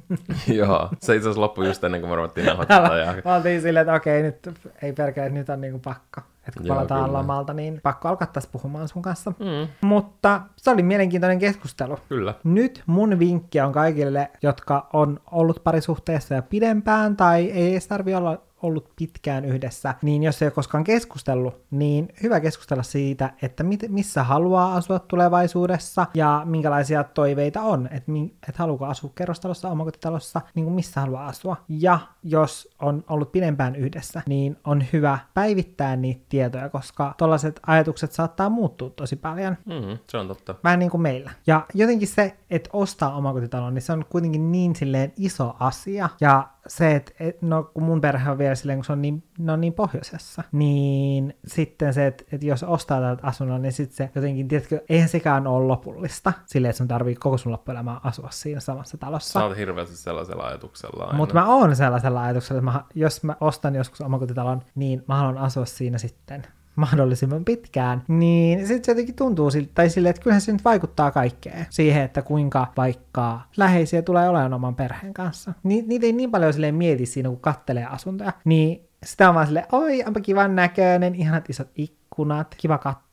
[0.47, 2.97] Joo, se itse asiassa loppui just ennen kuin me ruvettiin nauhoittaa.
[2.97, 3.13] Ja...
[3.25, 4.49] Mä oltiin silleen, että okei, nyt
[4.81, 6.21] ei perkele, nyt on niinku pakko.
[6.47, 7.17] Että kun Joo, palataan kyllä.
[7.17, 9.31] lomalta, niin pakko alkaa taas puhumaan sun kanssa.
[9.39, 9.87] Mm.
[9.87, 11.97] Mutta se oli mielenkiintoinen keskustelu.
[12.09, 12.33] Kyllä.
[12.43, 18.15] Nyt mun vinkki on kaikille, jotka on ollut parisuhteessa ja pidempään, tai ei edes tarvi
[18.15, 23.63] olla ollut pitkään yhdessä, niin jos ei ole koskaan keskustellut, niin hyvä keskustella siitä, että
[23.63, 28.11] mit, missä haluaa asua tulevaisuudessa ja minkälaisia toiveita on, että
[28.49, 31.57] et haluuko asua kerrostalossa, omakotitalossa, niin kuin missä haluaa asua.
[31.69, 38.11] Ja jos on ollut pidempään yhdessä, niin on hyvä päivittää niitä tietoja, koska tällaiset ajatukset
[38.11, 39.57] saattaa muuttua tosi paljon.
[39.65, 40.55] Mm, se on totta.
[40.63, 41.31] Vähän niin kuin meillä.
[41.47, 46.09] Ja jotenkin se, että ostaa omakotitalon, niin se on kuitenkin niin silleen iso asia.
[46.21, 49.23] Ja se, että et, no kun mun perhe on vielä silleen, kun se on niin,
[49.39, 53.97] ne on niin pohjoisessa, niin sitten se, että et jos ostaa täältä asunnon, niin sitten
[53.97, 58.27] se jotenkin, tiedätkö, eihän sekään ole lopullista, silleen, että sun tarvii koko sun loppuelämää asua
[58.31, 59.39] siinä samassa talossa.
[59.39, 61.17] Sä oot hirveästi sellaisella ajatuksella aina.
[61.17, 65.37] Mutta mä oon sellaisella ajatuksella, että mä, jos mä ostan joskus omakotitalon, niin mä haluan
[65.37, 66.43] asua siinä sitten
[66.79, 71.11] mahdollisimman pitkään, niin sitten se jotenkin tuntuu siltä, tai silleen, että kyllähän se nyt vaikuttaa
[71.11, 75.53] kaikkeen siihen, että kuinka vaikka läheisiä tulee olemaan oman perheen kanssa.
[75.63, 79.47] Ni, niitä ei niin paljon silleen mieti siinä, kun kattelee asuntoja, niin sitä on vaan
[79.47, 83.08] silleen, oi, onpa kivan näköinen, ihanat isot ikkunat, kiva katto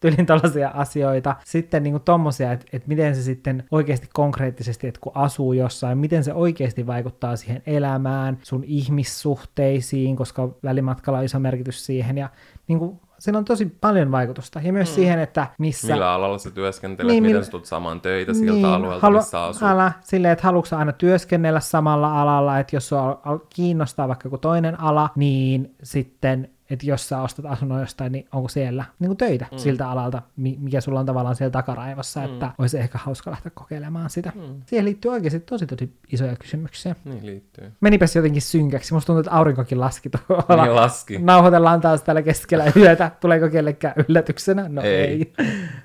[0.00, 1.36] tyylin tällaisia asioita.
[1.44, 5.98] Sitten niin kuin tommosia, että, että miten se sitten oikeasti konkreettisesti, että kun asuu jossain,
[5.98, 12.28] miten se oikeasti vaikuttaa siihen elämään, sun ihmissuhteisiin, koska välimatkalla on iso merkitys siihen, ja
[12.68, 14.60] niin kuin, sillä on tosi paljon vaikutusta.
[14.60, 14.94] Ja myös mm.
[14.94, 15.92] siihen, että missä...
[15.92, 17.44] Millä alalla sä työskentelet, niin, miten millä...
[17.44, 19.16] sä tulet saamaan töitä siltä niin, alueelta, halu...
[19.16, 19.62] missä asut.
[19.62, 24.80] Ala, silleen, että haluatko aina työskennellä samalla alalla, että jos sua kiinnostaa vaikka joku toinen
[24.80, 29.46] ala, niin sitten että jos sä ostat asunnon jostain, niin onko siellä niin kuin töitä
[29.52, 29.58] mm.
[29.58, 32.32] siltä alalta, mikä sulla on tavallaan siellä takaraivossa, mm.
[32.32, 34.32] että olisi ehkä hauska lähteä kokeilemaan sitä.
[34.34, 34.62] Mm.
[34.66, 36.96] Siihen liittyy oikeasti tosi tosi isoja kysymyksiä.
[37.04, 37.72] Niin liittyy.
[37.80, 38.94] Menipäs jotenkin synkäksi.
[38.94, 40.64] Musta tuntuu, että aurinkokin laski tuolla.
[40.64, 41.18] Niin laski.
[41.18, 43.10] Nauhoitellaan taas tällä keskellä yötä.
[43.20, 44.68] Tuleeko kellekään yllätyksenä?
[44.68, 44.92] No ei.
[44.92, 45.32] ei.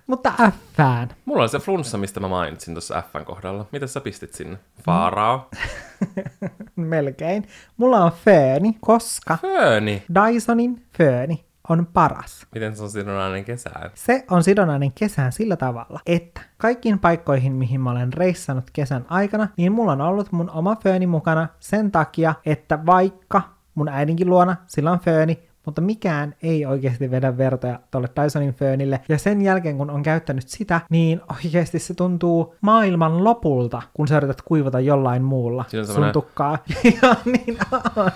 [0.08, 1.10] Mutta F-fään.
[1.26, 3.65] Mulla on se flunssa, mistä mä mainitsin tuossa Fn kohdalla.
[3.71, 4.58] Mitä sä pistit sinne?
[4.86, 5.50] Faaraa?
[6.76, 7.47] Melkein.
[7.78, 10.04] Mulla on fööni, koska Fööni?
[10.13, 12.48] Dysonin fööni on paras.
[12.54, 13.92] Miten se on sidonnainen kesään?
[13.94, 19.48] Se on sidonnainen kesään sillä tavalla, että kaikkiin paikkoihin, mihin mä olen reissannut kesän aikana,
[19.58, 23.42] niin mulla on ollut mun oma fööni mukana sen takia, että vaikka
[23.76, 29.00] mun äidinkin luona sillä on fööni, mutta mikään ei oikeasti vedä vertoja tuolle Dysonin föönille.
[29.10, 34.18] Ja sen jälkeen, kun on käyttänyt sitä, niin oikeasti se tuntuu maailman lopulta, kun sä
[34.18, 36.14] yrität kuivata jollain muulla sun semmoinen...
[36.14, 36.58] tukkaa.
[37.02, 37.58] ja niin
[37.96, 38.12] on.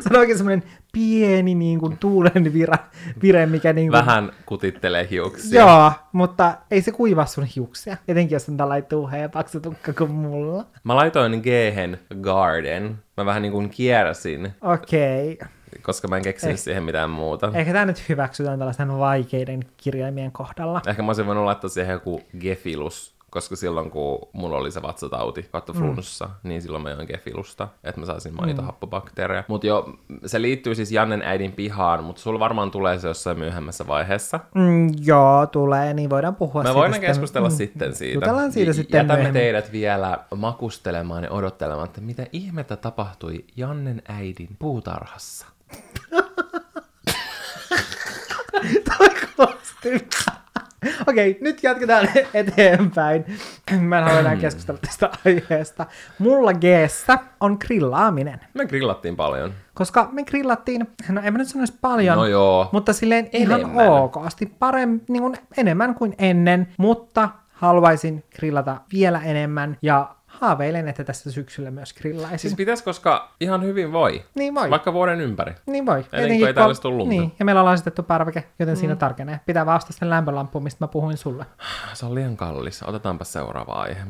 [0.00, 2.78] Se on oikein semmoinen pieni niin kuin tuulen vira,
[3.22, 3.98] vire, mikä niin kuin...
[3.98, 5.60] Vähän kutittelee hiuksia.
[5.60, 7.96] Joo, mutta ei se kuiva sun hiuksia.
[8.08, 10.66] Etenkin jos on tällainen tuuhe ja paksu tukka kuin mulla.
[10.84, 12.98] Mä laitoin Gehen Garden.
[13.16, 14.52] Mä vähän niin kuin kiersin.
[14.62, 15.32] Okei.
[15.32, 15.48] Okay
[15.82, 17.50] koska mä en keksinyt eh, siihen mitään muuta.
[17.54, 20.80] Ehkä tämä nyt hyväksytään tällaisten vaikeiden kirjaimien kohdalla.
[20.86, 25.48] Ehkä mä olisin voinut laittaa siihen joku gefilus, koska silloin kun mulla oli se vatsatauti,
[25.52, 26.48] katto flunssa, mm.
[26.48, 29.40] niin silloin mä join gefilusta, että mä saisin maitohappobakteereja.
[29.40, 29.44] Mm.
[29.48, 29.94] Mutta jo,
[30.26, 34.40] se liittyy siis Jannen äidin pihaan, mutta sulla varmaan tulee se jossain myöhemmässä vaiheessa.
[34.54, 37.10] Mm, joo, tulee, niin voidaan puhua Me siitä voidaan sitten.
[37.10, 38.14] keskustella mm, sitten siitä.
[38.14, 39.40] Jutellaan siitä sitten Jätämme myöhemmin.
[39.40, 45.46] teidät vielä makustelemaan ja odottelemaan, että mitä ihmettä tapahtui Jannen äidin puutarhassa.
[48.98, 50.08] Toi kuulosti
[51.06, 53.24] Okei, nyt jatketaan eteenpäin.
[53.80, 55.86] Mä en halua enää keskustella tästä aiheesta.
[56.18, 56.64] Mulla g
[57.40, 58.40] on grillaaminen.
[58.54, 59.54] Me grillattiin paljon.
[59.74, 62.68] Koska me grillattiin, no en mä nyt sanoisi paljon, no joo.
[62.72, 63.70] mutta silleen enemmän.
[63.70, 70.88] ihan okosti, paremmin, niin kuin enemmän kuin ennen, mutta haluaisin grillata vielä enemmän ja haaveilen,
[70.88, 72.38] että tässä syksyllä myös grillaisin.
[72.38, 74.24] Siis pitäisi, koska ihan hyvin voi.
[74.34, 74.70] Niin voi.
[74.70, 75.54] Vaikka vuoden ympäri.
[75.66, 76.04] Niin voi.
[76.12, 77.08] Eli kun ei täällä kol- lunta.
[77.08, 78.78] Niin, ja meillä on lasitettu parveke, joten mm.
[78.78, 79.40] siinä tarkenee.
[79.46, 81.46] Pitää vastata sen lämpölampuun, mistä mä puhuin sulle.
[81.92, 82.82] Se on liian kallis.
[82.82, 84.02] Otetaanpa seuraava aihe.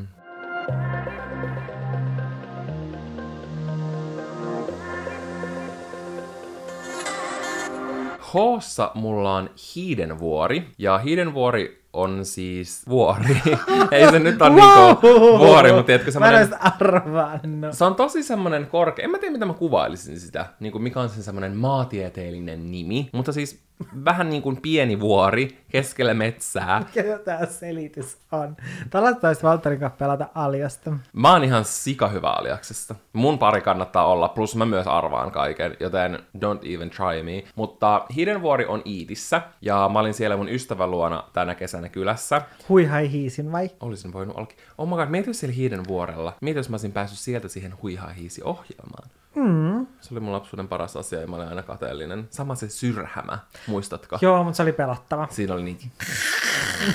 [8.33, 13.37] Hoossa mulla on Hiidenvuori, ja Hiidenvuori on siis vuori.
[13.91, 14.89] Ei se nyt ole wow!
[14.89, 16.49] niinku vuori, mutta tiedätkö semmoinen...
[16.49, 17.73] Mä arvannut.
[17.73, 19.05] Se on tosi semmoinen korkea.
[19.05, 20.45] En mä tiedä, mitä mä kuvailisin sitä.
[20.59, 23.09] Niinku mikä on se semmoinen maatieteellinen nimi.
[23.11, 23.63] Mutta siis
[24.05, 26.79] vähän niin kuin pieni vuori keskellä metsää.
[26.79, 28.57] Mikä tämä selitys on?
[28.89, 30.93] Tällaista olisi Valtterin kanssa pelata Aliasta.
[31.13, 32.95] Mä oon ihan sika hyvä Aliaksesta.
[33.13, 37.43] Mun pari kannattaa olla, plus mä myös arvaan kaiken, joten don't even try me.
[37.55, 42.41] Mutta Hidenvuori on Iitissä, ja mä olin siellä mun ystävän luona tänä kesänä kylässä.
[42.69, 43.69] Hui hai hiisin vai?
[43.79, 44.47] Olisin voinut olla.
[44.77, 46.33] Oh my god, mieti siellä Hidenvuorella.
[46.41, 49.09] Mieti jos mä olisin päässyt sieltä siihen hui hai hiisi ohjelmaan.
[49.35, 49.87] Mm.
[50.01, 52.27] Se oli mun lapsuuden paras asia ja mä olin aina kateellinen.
[52.29, 54.17] Sama se syrhämä, muistatko?
[54.21, 55.27] Joo, mutta se oli pelattava.
[55.31, 55.77] Siinä oli niin...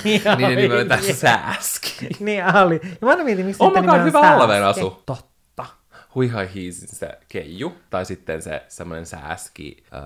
[0.03, 0.21] niin
[0.71, 2.07] oli sääski.
[2.19, 2.81] niin oli.
[3.01, 5.01] Ja mä mietin, miksi oh my god, hyvä Alven asu.
[5.05, 5.28] Totta
[6.15, 10.01] huihai hiisin se keiju, tai sitten se semmoinen sääski äh,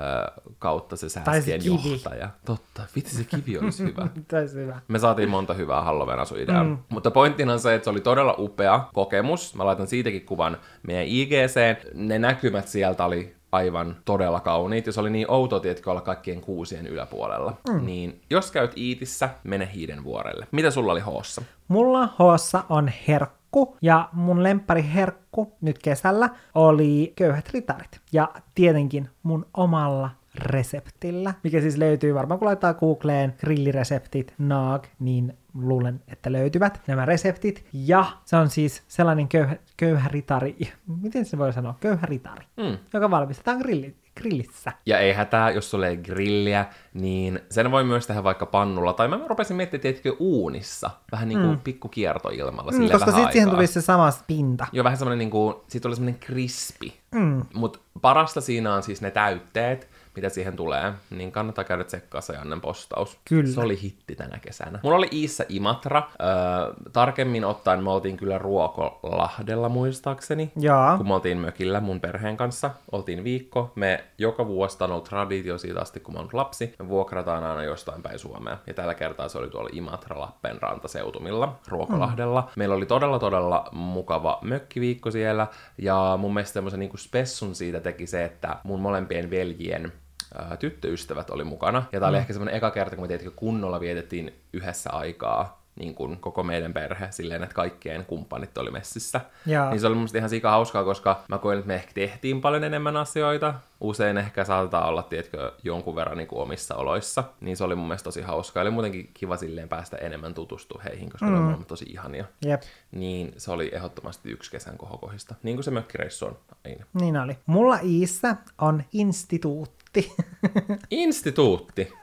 [0.59, 2.29] kautta se sääskien se johtaja.
[2.45, 4.07] Totta, vitsi se kivi olisi hyvä.
[4.27, 4.81] Taisi hyvä.
[4.87, 6.63] Me saatiin monta hyvää Halloween asuideaa.
[6.63, 6.77] Mm.
[6.89, 9.55] Mutta pointtina on se, että se oli todella upea kokemus.
[9.55, 11.59] Mä laitan siitäkin kuvan meidän IGC.
[11.93, 16.41] Ne näkymät sieltä oli aivan todella kauniit, ja se oli niin outo, tietkö olla kaikkien
[16.41, 17.53] kuusien yläpuolella.
[17.69, 17.85] Mm.
[17.85, 20.47] Niin jos käyt Iitissä, mene Hiiden vuorelle.
[20.51, 21.41] Mitä sulla oli hoossa?
[21.67, 27.99] Mulla hoossa on herkku, ja mun lemppari herkku nyt kesällä oli köyhät ritarit.
[28.11, 35.37] Ja tietenkin mun omalla reseptillä, mikä siis löytyy varmaan kun laittaa Googleen grillireseptit Naag, niin
[35.53, 37.65] luulen, että löytyvät nämä reseptit.
[37.73, 40.55] Ja se on siis sellainen köyhä, köyhä ritari,
[41.01, 42.77] miten se voi sanoa, köyhä ritari, Mm.
[42.93, 44.71] joka valmistetaan grilli, grillissä.
[44.85, 48.93] Ja ei hätää, jos tulee grilliä, niin sen voi myös tehdä vaikka pannulla.
[48.93, 50.89] Tai mä rupesin miettimään, tietenkin uunissa.
[51.11, 51.59] Vähän niin kuin mm.
[51.59, 52.71] pikku kiertoilmalla.
[52.71, 54.67] Mm, koska sitten siihen tulisi se sama pinta.
[54.71, 56.93] Joo, vähän semmoinen niinku, siitä tulee semmoinen krispi.
[57.15, 57.41] Mm.
[57.53, 62.33] Mutta parasta siinä on siis ne täytteet, mitä siihen tulee, niin kannattaa käydä tsekkaa se
[62.33, 63.19] Jannen postaus.
[63.25, 63.51] Kyllä.
[63.51, 64.79] Se oli hitti tänä kesänä.
[64.83, 66.03] Mulla oli Iissä Imatra.
[66.21, 70.51] Öö, tarkemmin ottaen me oltiin kyllä Ruokolahdella muistaakseni.
[70.59, 70.97] Jaa.
[70.97, 73.71] Kun me oltiin mökillä mun perheen kanssa, oltiin viikko.
[73.75, 76.75] Me joka vuosi on ollut traditio siitä asti, kun mä oon lapsi.
[76.79, 78.57] Me vuokrataan aina jostain päin Suomea.
[78.67, 82.41] Ja tällä kertaa se oli tuolla Imatra Lappen rantaseutumilla, Ruokolahdella.
[82.41, 82.47] Mm.
[82.55, 85.47] Meillä oli todella todella mukava mökkiviikko siellä.
[85.77, 89.93] Ja mun mielestä semmoisen niin spessun siitä teki se, että mun molempien veljien
[90.37, 91.83] ää, tyttöystävät oli mukana.
[91.91, 95.95] Ja tää oli ehkä semmoinen eka kerta, kun me tietenkin kunnolla vietettiin yhdessä aikaa niin
[95.95, 99.21] kuin koko meidän perhe, silleen, että kaikkien kumppanit oli messissä.
[99.45, 99.69] Jaa.
[99.69, 102.63] Niin se oli mun ihan sika hauskaa, koska mä koin, että me ehkä tehtiin paljon
[102.63, 103.53] enemmän asioita.
[103.83, 107.23] Usein ehkä saatetaan olla, tiedätkö, jonkun verran niin kuin omissa oloissa.
[107.41, 108.61] Niin se oli mun mielestä tosi hauskaa.
[108.61, 111.33] Eli muutenkin kiva silleen päästä enemmän tutustua heihin, koska mm.
[111.33, 112.25] ne on tosi ihania.
[112.45, 115.35] Jep, Niin se oli ehdottomasti yksi kesän kohokohista.
[115.43, 116.85] Niin kuin se mökkireissu on aina.
[116.93, 117.37] niin oli.
[117.45, 120.11] Mulla Iissä on instituutti.
[120.91, 121.93] Instituutti.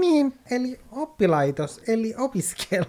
[0.00, 2.86] niin, eli oppilaitos, eli opiskelu.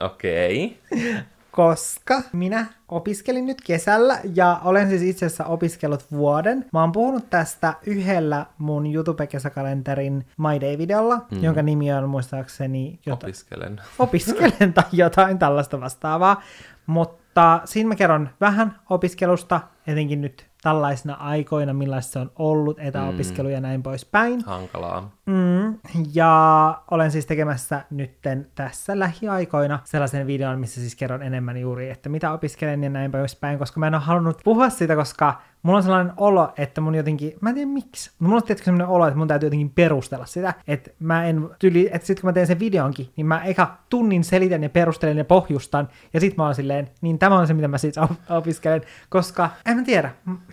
[0.00, 0.78] Okei.
[0.92, 1.22] Okay.
[1.50, 6.66] koska minä opiskelin nyt kesällä ja olen siis itse asiassa opiskellut vuoden.
[6.72, 11.44] Mä oon puhunut tästä yhdellä mun YouTube-kesäkalenterin My Day-videolla, mm.
[11.44, 13.80] jonka nimi on muistaakseni jota- Opiskelen.
[13.98, 16.42] opiskelen tai jotain tällaista vastaavaa.
[16.86, 23.48] Mutta siinä mä kerron vähän opiskelusta, etenkin nyt tällaisina aikoina, millaista se on ollut, etäopiskelu
[23.48, 24.44] ja näin poispäin.
[24.44, 25.10] Hankalaa.
[25.26, 25.78] Mm,
[26.14, 32.08] ja olen siis tekemässä nytten tässä lähiaikoina sellaisen videon, missä siis kerron enemmän juuri, että
[32.08, 35.82] mitä opiskelen ja näin poispäin, koska mä en ole halunnut puhua siitä, koska mulla on
[35.82, 39.06] sellainen olo, että mun jotenkin, mä en tiedä miksi, mutta mulla on tietysti sellainen olo,
[39.06, 42.46] että mun täytyy jotenkin perustella sitä, että mä en tyli, että sit kun mä teen
[42.46, 46.54] sen videonkin, niin mä eka tunnin selitän ja perustelen ja pohjustan, ja sit mä oon
[46.54, 50.10] silleen, niin tämä on se, mitä mä siis op- opiskelen, koska en mä tiedä,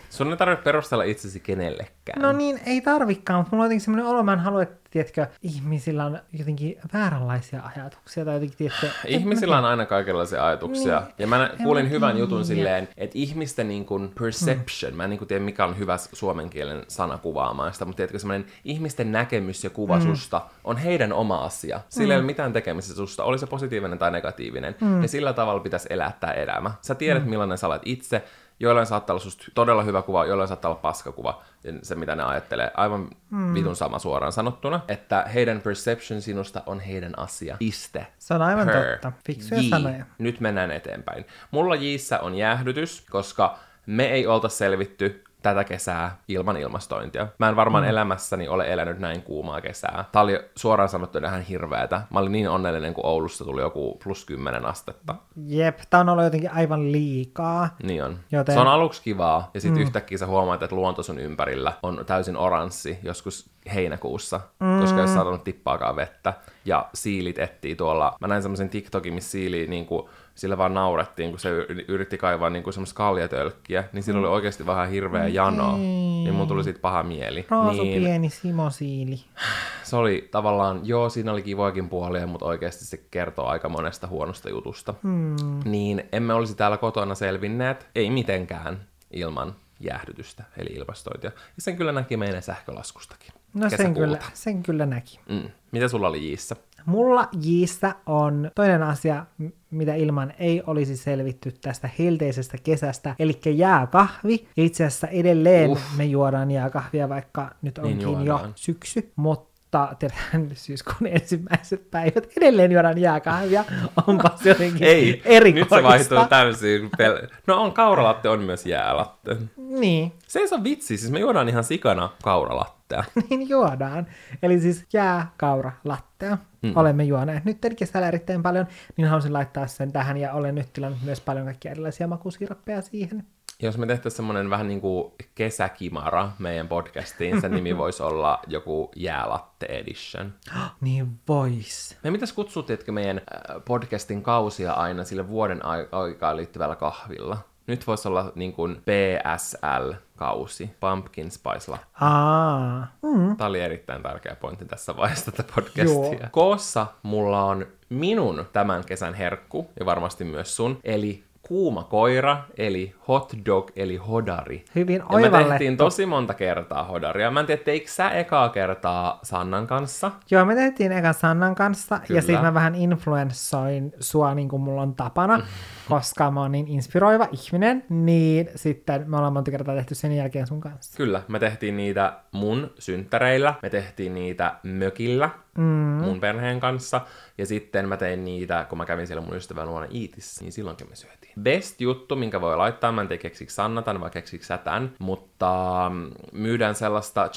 [0.10, 2.22] Sun ei tarvitse perustella itsesi kenellekään.
[2.22, 5.28] No niin, ei tarvikaan, mutta mulla on jotenkin semmoinen olo, mä en halua, että tiedätkö,
[5.42, 8.88] ihmisillä on jotenkin vääränlaisia ajatuksia tai jotenkin, tiedätkö...
[9.08, 11.00] Ihmisillä on aina kaikenlaisia ajatuksia.
[11.00, 11.14] Niin.
[11.18, 12.24] Ja mä kuulin hyvän tiedä.
[12.24, 14.98] jutun silleen, että ihmisten niin kuin perception, mm.
[14.98, 18.20] mä en niin kuin tiedä mikä on hyvä suomen kielen sana kuvaamaan sitä, mutta tiedätkö
[18.20, 20.02] semmoinen ihmisten näkemys ja kuva mm.
[20.02, 21.80] susta on heidän oma asia.
[21.90, 24.76] Sillä ei ole mitään tekemistä susta, oli se positiivinen tai negatiivinen.
[24.82, 25.02] Mm.
[25.02, 26.72] Ja sillä tavalla pitäisi elää tämä elämä.
[26.82, 27.30] Sä tiedät mm.
[27.30, 28.24] millainen sä olet itse,
[28.60, 31.44] joillain saattaa olla susta todella hyvä kuva, jollain saattaa olla paskakuva,
[31.82, 32.72] se mitä ne ajattelee.
[32.74, 33.54] Aivan mm.
[33.54, 37.56] vitun sama suoraan sanottuna, että heidän perception sinusta on heidän asia.
[37.60, 38.08] Piste.
[38.20, 38.92] Se on aivan Per.
[38.92, 39.12] totta.
[39.26, 39.70] Fiksuja J.
[39.70, 40.06] sanoja.
[40.18, 41.26] Nyt mennään eteenpäin.
[41.52, 47.28] Mulla Jissä on jäähdytys, koska me ei olta selvitty tätä kesää ilman ilmastointia.
[47.40, 47.90] Mä en varmaan mm.
[47.90, 50.06] elämässäni ole elänyt näin kuumaa kesää.
[50.12, 52.02] Tää oli suoraan sanottuna ihan hirveetä.
[52.10, 55.16] Mä olin niin onnellinen, kun Oulussa tuli joku plus 10 astetta.
[55.48, 57.70] Jep, tää on ollut jotenkin aivan liikaa.
[57.84, 58.20] Niin on.
[58.32, 59.84] Joten- Se on aluksi kivaa, ja sitten mm.
[59.84, 64.80] yhtäkkiä sä huomaat, että luonto sun ympärillä on täysin oranssi joskus heinäkuussa, mm.
[64.80, 66.34] koska ei ole saanut tippaakaan vettä.
[66.66, 68.16] Ja siilit etsii tuolla.
[68.22, 71.50] Mä näin semmoisen TikTokin, missä siili niin kuin, sillä vaan naurettiin, kun se
[71.88, 75.78] yritti kaivaa niin semmoista kaljatölkkiä, niin sillä oli oikeasti vähän hirveä jano.
[75.78, 77.46] Niin mun tuli siitä paha mieli.
[77.50, 79.20] Raasu niin, pieni simosiili.
[79.84, 84.50] se oli tavallaan, joo, siinä oli kivoakin puolia, mutta oikeasti se kertoo aika monesta huonosta
[84.50, 84.94] jutusta.
[85.04, 85.36] Hmm.
[85.66, 91.32] Niin emme olisi täällä kotona selvinneet, ei mitenkään, ilman jäähdytystä, eli ilmastointia.
[91.36, 93.34] Ja sen kyllä näki meidän sähkölaskustakin.
[93.56, 95.20] No sen kyllä, sen kyllä näki.
[95.30, 95.44] Mm.
[95.72, 96.56] Mitä sulla oli Jiissä?
[96.86, 99.26] Mulla Jiissä on toinen asia,
[99.72, 104.48] mitä ilman ei olisi selvitty tästä helteisestä kesästä, eli jääkahvi.
[104.58, 105.98] Itse asiassa edelleen Uff.
[105.98, 108.54] me juodaan jääkahvia, vaikka nyt Niin onkin jo juodaan.
[108.56, 109.55] syksy, mutta
[110.00, 110.18] tiedän,
[110.54, 113.66] syyskuun ensimmäiset päivät edelleen juodaan jääkahvia.
[114.08, 115.76] Onpas jotenkin Ei, nyt erikoista.
[115.76, 116.90] se vaihtuu täysin.
[117.02, 119.38] Pel- no on, kauralatte on myös jäälatte.
[119.58, 123.04] Niin, Se ei saa vitsi, siis me juodaan ihan sikana kauralattea.
[123.30, 124.08] niin juodaan.
[124.44, 126.38] Eli siis jää, kaura, lattea.
[126.62, 126.72] Mm.
[126.76, 131.02] Olemme juoneet nyt kesällä erittäin paljon, niin halusin laittaa sen tähän ja olen nyt tilannut
[131.04, 133.26] myös paljon kaikkia erilaisia makusiirappeja siihen.
[133.62, 138.92] Jos me tehtäisiin semmoinen vähän niin kuin kesäkimara meidän podcastiin, sen nimi voisi olla joku
[138.96, 140.34] jäälatte edition.
[140.82, 141.98] Niin vois.
[142.04, 147.38] Me mitäs kutsuttiinko meidän äh, podcastin kausia aina sille vuoden ai- aikaan liittyvällä kahvilla?
[147.68, 151.88] Nyt voisi olla niin kuin PSL-kausi, Pumpkin Spice Latte.
[152.02, 153.38] Aa, mm.
[153.38, 156.20] Tämä oli erittäin tärkeä pointti tässä vaiheessa tätä podcastia.
[156.20, 156.30] Joo.
[156.32, 162.96] Koossa mulla on minun tämän kesän herkku, ja varmasti myös sun, eli kuuma koira, eli
[163.08, 164.66] hot dog, eli hodari.
[164.76, 165.50] hyvin Ja me oivallettu.
[165.50, 167.32] tehtiin tosi monta kertaa hodaria.
[167.32, 170.12] Mä en tiedä, teikö sä ekaa kertaa Sannan kanssa?
[170.32, 172.18] Joo, me tehtiin ekan Sannan kanssa, Kyllä.
[172.18, 175.42] ja sitten mä vähän influenssoin sua niin kuin mulla on tapana,
[175.90, 180.48] koska mä oon niin inspiroiva ihminen, niin sitten me ollaan monta kertaa tehty sen jälkeen
[180.48, 180.98] sun kanssa.
[180.98, 185.64] Kyllä, me tehtiin niitä mun synttäreillä, me tehtiin niitä mökillä mm.
[185.64, 187.02] mun perheen kanssa,
[187.38, 190.90] ja sitten mä tein niitä, kun mä kävin siellä mun ystävän luona Iitissä, niin silloinkin
[190.90, 191.34] me syötiin.
[191.42, 194.94] Best juttu, minkä voi laittaa, mä en tiedä keksiks Sanna tän vai keksiks sä tän,
[195.00, 197.30] mutta mm, myydään sellaista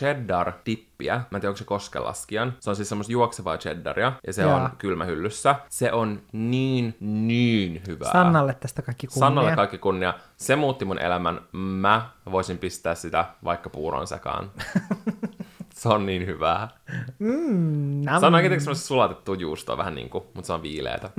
[0.98, 4.42] cheddar-dippiä, mä en tiedä onko se koskelaskian, se on siis semmoista juoksevaa cheddaria, ja se
[4.42, 4.64] Jaa.
[4.64, 5.54] on kylmähyllyssä.
[5.68, 8.12] Se on niin, niin hyvää.
[8.12, 9.20] Sannalle tästä kaikki kunnia.
[9.20, 10.14] Sannalle kaikki kunnia.
[10.36, 11.40] Se muutti mun elämän.
[11.52, 14.50] Mä voisin pistää sitä vaikka puuron sekaan.
[15.74, 16.68] se on niin hyvää.
[17.18, 18.20] Mm, nam.
[18.20, 21.10] Se on oikein semmoista sulatettua juustoa vähän niinku, mutta se on viileätä.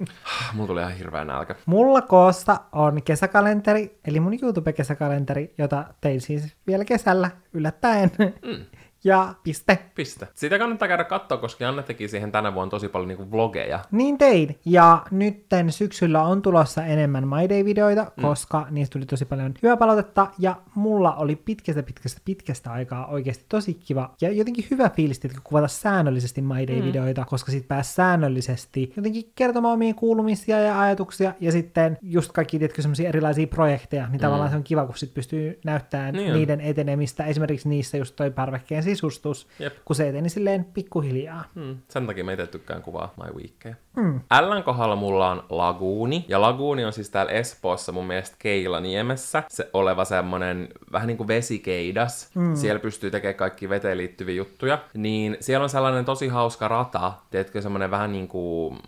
[0.54, 1.54] Mulla tuli ihan hirveä nälkä.
[1.66, 8.10] Mulla koosta on kesäkalenteri, eli mun YouTube-kesäkalenteri, jota tein siis vielä kesällä yllättäen.
[8.18, 8.64] Mm.
[9.04, 9.78] Ja piste.
[9.94, 10.28] Piste.
[10.34, 13.80] Sitä kannattaa käydä katsoa, koska Janne teki siihen tänä vuonna tosi paljon niinku vlogeja.
[13.90, 14.58] Niin tein.
[14.64, 18.22] Ja nytten syksyllä on tulossa enemmän My Day-videoita, mm.
[18.22, 20.26] koska niistä tuli tosi paljon hyvää palautetta.
[20.38, 25.38] Ja mulla oli pitkästä, pitkästä, pitkästä aikaa oikeasti tosi kiva ja jotenkin hyvä fiilis, että
[25.44, 27.26] kuvata säännöllisesti My Day-videoita, mm.
[27.26, 31.32] koska sit pääsi säännöllisesti jotenkin kertomaan omia kuulumisia ja ajatuksia.
[31.40, 35.14] Ja sitten just kaikki, tiedätkö, semmoisia erilaisia projekteja, niin tavallaan se on kiva, kun sit
[35.14, 37.24] pystyy näyttämään Niin niiden etenemistä.
[37.24, 39.74] Esimerkiksi niissä just toi parvekkeen sisustus, Jep.
[39.84, 41.44] kun se eteni silleen pikkuhiljaa.
[41.54, 41.76] Hmm.
[41.88, 43.76] Sen takia mä itse tykkään kuvaa My Weekkejä.
[44.00, 44.20] Hmm.
[44.40, 46.24] Ln kohdalla mulla on Laguuni.
[46.28, 51.28] Ja Laguuni on siis täällä Espoossa mun mielestä Keilaniemessä se oleva semmonen vähän niin kuin
[51.28, 52.30] vesikeidas.
[52.34, 52.56] Hmm.
[52.56, 54.78] Siellä pystyy tekemään kaikki veteen liittyviä juttuja.
[54.94, 57.12] Niin siellä on sellainen tosi hauska rata.
[57.30, 58.78] Tiedätkö, semmonen vähän niin kuin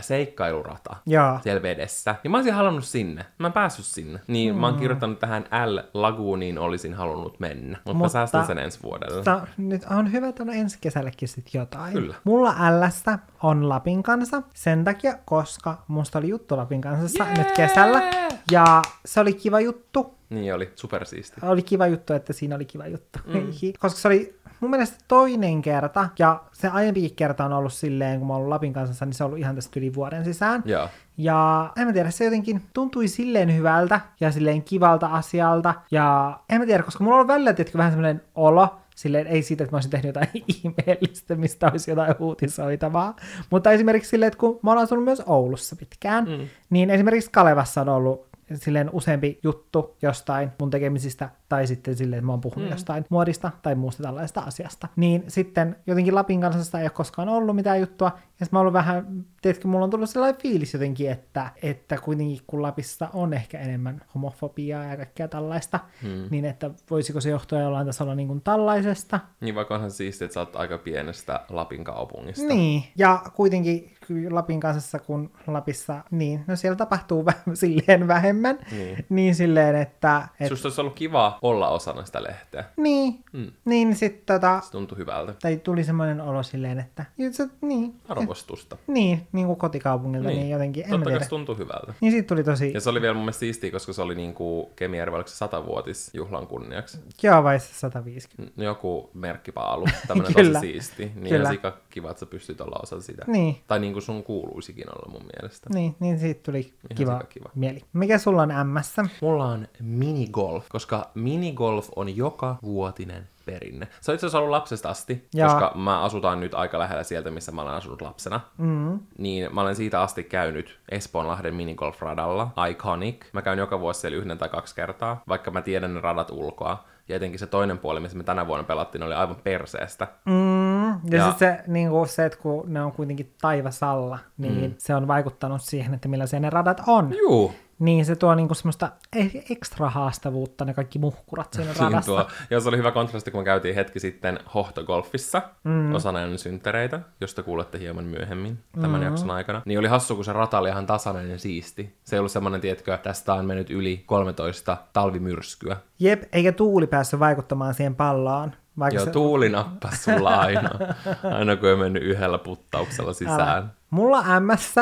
[0.00, 1.38] seikkailurata Joo.
[1.42, 2.14] siellä vedessä.
[2.22, 3.26] Niin mä olisin halunnut sinne.
[3.38, 4.20] Mä en päässyt sinne.
[4.26, 4.60] Niin mm.
[4.60, 7.76] mä oon kirjoittanut tähän L-laguuniin olisin halunnut mennä.
[7.76, 8.08] Mutta, Mutta...
[8.08, 9.16] säästän sen ensi vuodelle.
[9.16, 11.92] Mutta nyt on hyvä, että on ensi kesällekin sit jotain.
[11.92, 12.14] Kyllä.
[12.24, 12.54] Mulla
[12.86, 17.38] Lstä on Lapin kanssa sen takia, koska musta oli juttu Lapin kanssa Jee!
[17.38, 18.02] nyt kesällä.
[18.50, 20.14] Ja se oli kiva juttu.
[20.30, 21.40] Niin oli, supersiisti.
[21.42, 23.18] Oli kiva juttu, että siinä oli kiva juttu.
[23.26, 23.52] Mm.
[23.78, 28.28] koska se oli mun mielestä toinen kerta, ja se aiempikin kerta on ollut silleen, kun
[28.28, 30.62] mä oon ollut Lapin kanssa, niin se on ollut ihan tästä yli vuoden sisään.
[30.64, 30.88] Joo.
[31.16, 35.74] Ja en mä tiedä, se jotenkin tuntui silleen hyvältä ja silleen kivalta asialta.
[35.90, 39.42] Ja en mä tiedä, koska mulla on ollut välillä tietysti vähän semmoinen olo, silleen ei
[39.42, 40.28] siitä, että mä olisin tehnyt jotain
[40.64, 43.16] ihmeellistä, mistä olisi jotain uutisoitavaa.
[43.50, 46.48] Mutta esimerkiksi silleen, että kun mä oon asunut myös Oulussa pitkään, mm.
[46.70, 52.26] niin esimerkiksi Kalevassa on ollut silleen useampi juttu jostain mun tekemisistä, tai sitten silleen, että
[52.26, 52.72] mä oon puhunut mm.
[52.72, 54.88] jostain muodista tai muusta tällaista asiasta.
[54.96, 58.72] Niin sitten jotenkin Lapin kanssa ei ole koskaan ollut mitään juttua, ja mä oon ollut
[58.72, 63.58] vähän, tiedätkö, mulla on tullut sellainen fiilis jotenkin, että, että kuitenkin kun Lapissa on ehkä
[63.58, 66.24] enemmän homofobiaa ja kaikkea tällaista, mm.
[66.30, 69.20] niin että voisiko se johtua jollain tasolla niin kuin tällaisesta.
[69.40, 72.46] Niin vaikka onhan siistiä, että sä oot aika pienestä Lapin kaupungista.
[72.46, 73.96] Niin, ja kuitenkin
[74.30, 78.41] Lapin kanssa, kun Lapissa, niin, no siellä tapahtuu vähän silleen vähemmän,
[78.72, 79.04] Niin.
[79.08, 80.28] niin silleen, että...
[80.40, 82.64] Et, Susta olisi ollut kiva olla osana sitä lehteä.
[82.76, 83.50] niin, mm.
[83.64, 85.34] niin sitten tota, Se tuntui hyvältä.
[85.42, 88.76] tai tuli semmoinen olo silleen, että se, niin, Arvostusta.
[88.86, 91.94] niin, niin kuin kotikaupungilta, niin, niin jotenkin, en Totta kai se tuntui hyvältä.
[92.00, 94.70] Niin siitä tuli tosi, Ja se oli vielä mun mielestä siistiä, koska se oli niinku
[94.76, 96.98] Kemijärvellä oliko se satavuotis juhlan kunniaksi.
[97.22, 98.60] joo vai se 150.
[98.60, 100.52] N- Joku merkkipaalu, tämmönen Kyllä.
[100.58, 101.02] tosi siisti.
[101.14, 101.48] Niin Kyllä.
[101.48, 103.24] ja sika kiva, että sä pystyt olla osa sitä.
[103.26, 103.56] Niin.
[103.66, 105.70] Tai niinku sun kuuluisikin olla mun mielestä.
[105.74, 107.50] Niin, niin siitä tuli kiva, sikakiva.
[107.54, 107.80] mieli.
[107.92, 108.96] Mikä sulla on MS?
[109.22, 113.88] Mulla on minigolf, koska minigolf on joka vuotinen perinne.
[114.00, 115.48] Se on itse asiassa ollut lapsesta asti, Joo.
[115.48, 118.40] koska mä asutaan nyt aika lähellä sieltä, missä mä olen asunut lapsena.
[118.58, 119.00] Mm.
[119.18, 123.24] Niin mä olen siitä asti käynyt Espoonlahden minigolf-radalla, Iconic.
[123.32, 126.84] Mä käyn joka vuosi siellä yhden tai kaksi kertaa, vaikka mä tiedän ne radat ulkoa.
[127.08, 130.08] Ja etenkin se toinen puoli, missä me tänä vuonna pelattiin, oli aivan perseestä.
[130.24, 131.28] Mm, ja, Ja- ja...
[131.28, 134.74] sitten se, niin kuin se, että kun ne on kuitenkin taivasalla, niin mm.
[134.78, 137.14] se on vaikuttanut siihen, että millaisia ne radat on.
[137.18, 137.52] Juu,
[137.82, 142.12] niin se tuo niinku semmoista e- ekstra haastavuutta ne kaikki muhkurat siinä radassa.
[142.12, 142.26] tuo.
[142.50, 145.94] Ja se oli hyvä kontrasti, kun me käytiin hetki sitten Hohtogolfissa mm.
[145.94, 149.04] osana ennen synttäreitä, josta kuulette hieman myöhemmin tämän mm-hmm.
[149.06, 149.62] jakson aikana.
[149.64, 151.96] Niin oli hassu, kun se rata oli ihan tasainen ja siisti.
[152.04, 155.76] Se ei ollut semmoinen, tiedätkö, tästä on mennyt yli 13 talvimyrskyä.
[155.98, 158.52] Jep, eikä tuuli päässyt vaikuttamaan siihen palloon.
[158.78, 159.10] Vaikka Joo, se...
[159.10, 160.70] tuuli nappasi sulla aina.
[161.38, 163.40] Aina kun ei mennyt yhdellä puttauksella sisään.
[163.40, 163.81] Älä.
[163.92, 164.74] Mulla MS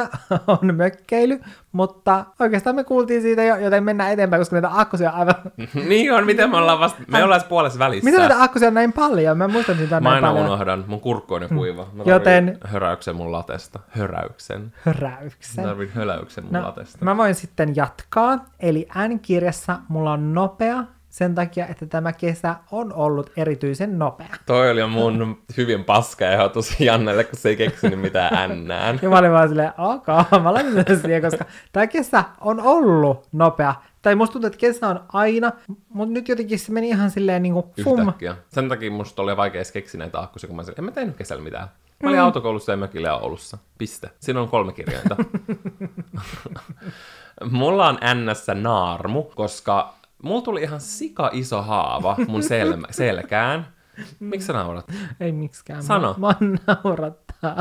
[0.46, 1.40] on mökkeily,
[1.72, 5.34] mutta oikeastaan me kuultiin siitä jo, joten mennään eteenpäin, koska näitä akkusia on aivan...
[5.88, 7.02] niin on, miten me ollaan vasta...
[7.08, 8.10] Me ollaan puolessa välissä.
[8.10, 9.38] Mitä näitä akkusia on näin paljon?
[9.38, 10.46] Mä muistan on Mä aina paljon.
[10.46, 10.84] unohdan.
[10.86, 11.86] Mun kurkku on jo kuiva.
[11.92, 13.80] Mä Joten- höräyksen mun latesta.
[13.88, 14.60] Höräyksen.
[14.62, 15.64] Mä Höräyksen.
[15.64, 17.04] tarvin höläyksen mun No, latesta.
[17.04, 18.44] mä voin sitten jatkaa.
[18.60, 24.26] Eli äänikirjassa mulla on nopea sen takia, että tämä kesä on ollut erityisen nopea.
[24.46, 28.98] Toi oli mun hyvin paska ehdotus Jannelle, kun se ei keksinyt mitään ännään.
[29.02, 30.06] Ja mä olin vaan silleen, ok,
[30.42, 33.74] mä laitan sen siihen, koska tämä kesä on ollut nopea.
[34.02, 35.52] Tai musta tuntuu, että kesä on aina,
[35.88, 38.00] mutta nyt jotenkin se meni ihan silleen niin kuin fum.
[38.00, 38.36] Yhtäkkiä.
[38.48, 41.16] Sen takia musta oli vaikea edes keksiä näitä akkusia, kun mä sanoin, en mä tehnyt
[41.16, 41.68] kesällä mitään.
[42.02, 43.58] Mä olin autokoulussa ja mökillä ja Oulussa.
[43.78, 44.10] Piste.
[44.20, 45.16] Siinä on kolme kirjainta.
[47.50, 53.66] Mulla on NS naarmu, koska mulla tuli ihan sika iso haava mun selmä, selkään.
[54.20, 54.86] Miksi sä naurat?
[55.20, 55.82] Ei miksikään.
[55.82, 56.14] Sano.
[56.18, 57.56] Mä, mä naurattaa,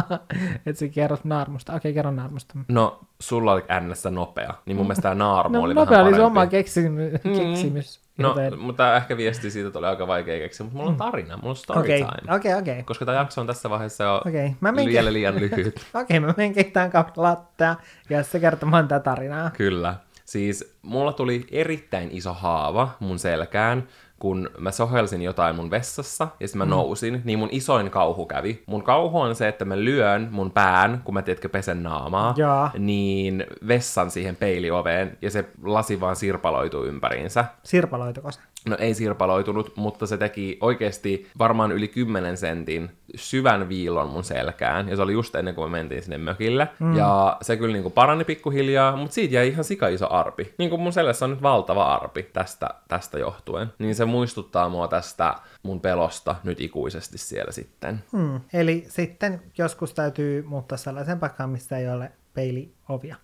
[0.66, 1.74] että sä kerrot naarmusta.
[1.74, 2.54] Okei, kerro naarmusta.
[2.68, 6.14] No, sulla oli NS nopea, niin mun mielestä tämä naarmu No, oli nopea vähän oli
[6.14, 6.40] se parempi.
[6.40, 7.12] oma keksimys.
[7.24, 8.00] keksimys.
[8.18, 11.50] No, joten- mutta ehkä viesti siitä oli aika vaikea keksiä, mutta mulla on tarina, mulla
[11.50, 12.36] on story Okei, time.
[12.36, 12.84] okei, okei.
[12.84, 15.86] Koska tämä jakso on tässä vaiheessa jo Okei, mä menen vielä liian lyhyt.
[16.02, 17.76] Okei, mä menen keittämään lattea
[18.10, 19.50] ja se kertomaan tätä tarinaa.
[19.50, 19.96] Kyllä.
[20.30, 23.88] Siis mulla tuli erittäin iso haava mun selkään,
[24.20, 26.70] kun mä sohelsin jotain mun vessassa ja sitten mä mm.
[26.70, 28.64] nousin, niin mun isoin kauhu kävi.
[28.66, 32.72] Mun kauhu on se, että mä lyön mun pään, kun mä tiedätkö pesen naamaa, Jaa.
[32.78, 37.46] niin vessan siihen peilioveen ja se lasi vaan sirpaloituu ympäriinsä.
[37.64, 38.40] Sirpaloituko se?
[38.68, 44.90] No ei sirpaloitunut, mutta se teki oikeasti varmaan yli 10 sentin syvän viilon mun selkään.
[44.90, 46.68] Ja se oli just ennen kuin me mentiin sinne mökille.
[46.80, 46.96] Mm.
[46.96, 50.54] Ja se kyllä niinku parani pikkuhiljaa, mutta siitä jäi ihan sika iso arpi.
[50.58, 53.68] Niin kuin mun selässä on nyt valtava arpi tästä, tästä johtuen.
[53.80, 58.04] Niin se muistuttaa mua tästä mun pelosta nyt ikuisesti siellä sitten.
[58.12, 58.42] Hmm.
[58.54, 63.16] Eli sitten joskus täytyy muuttaa sellaisen paikkaan, missä ei ole peiliovia.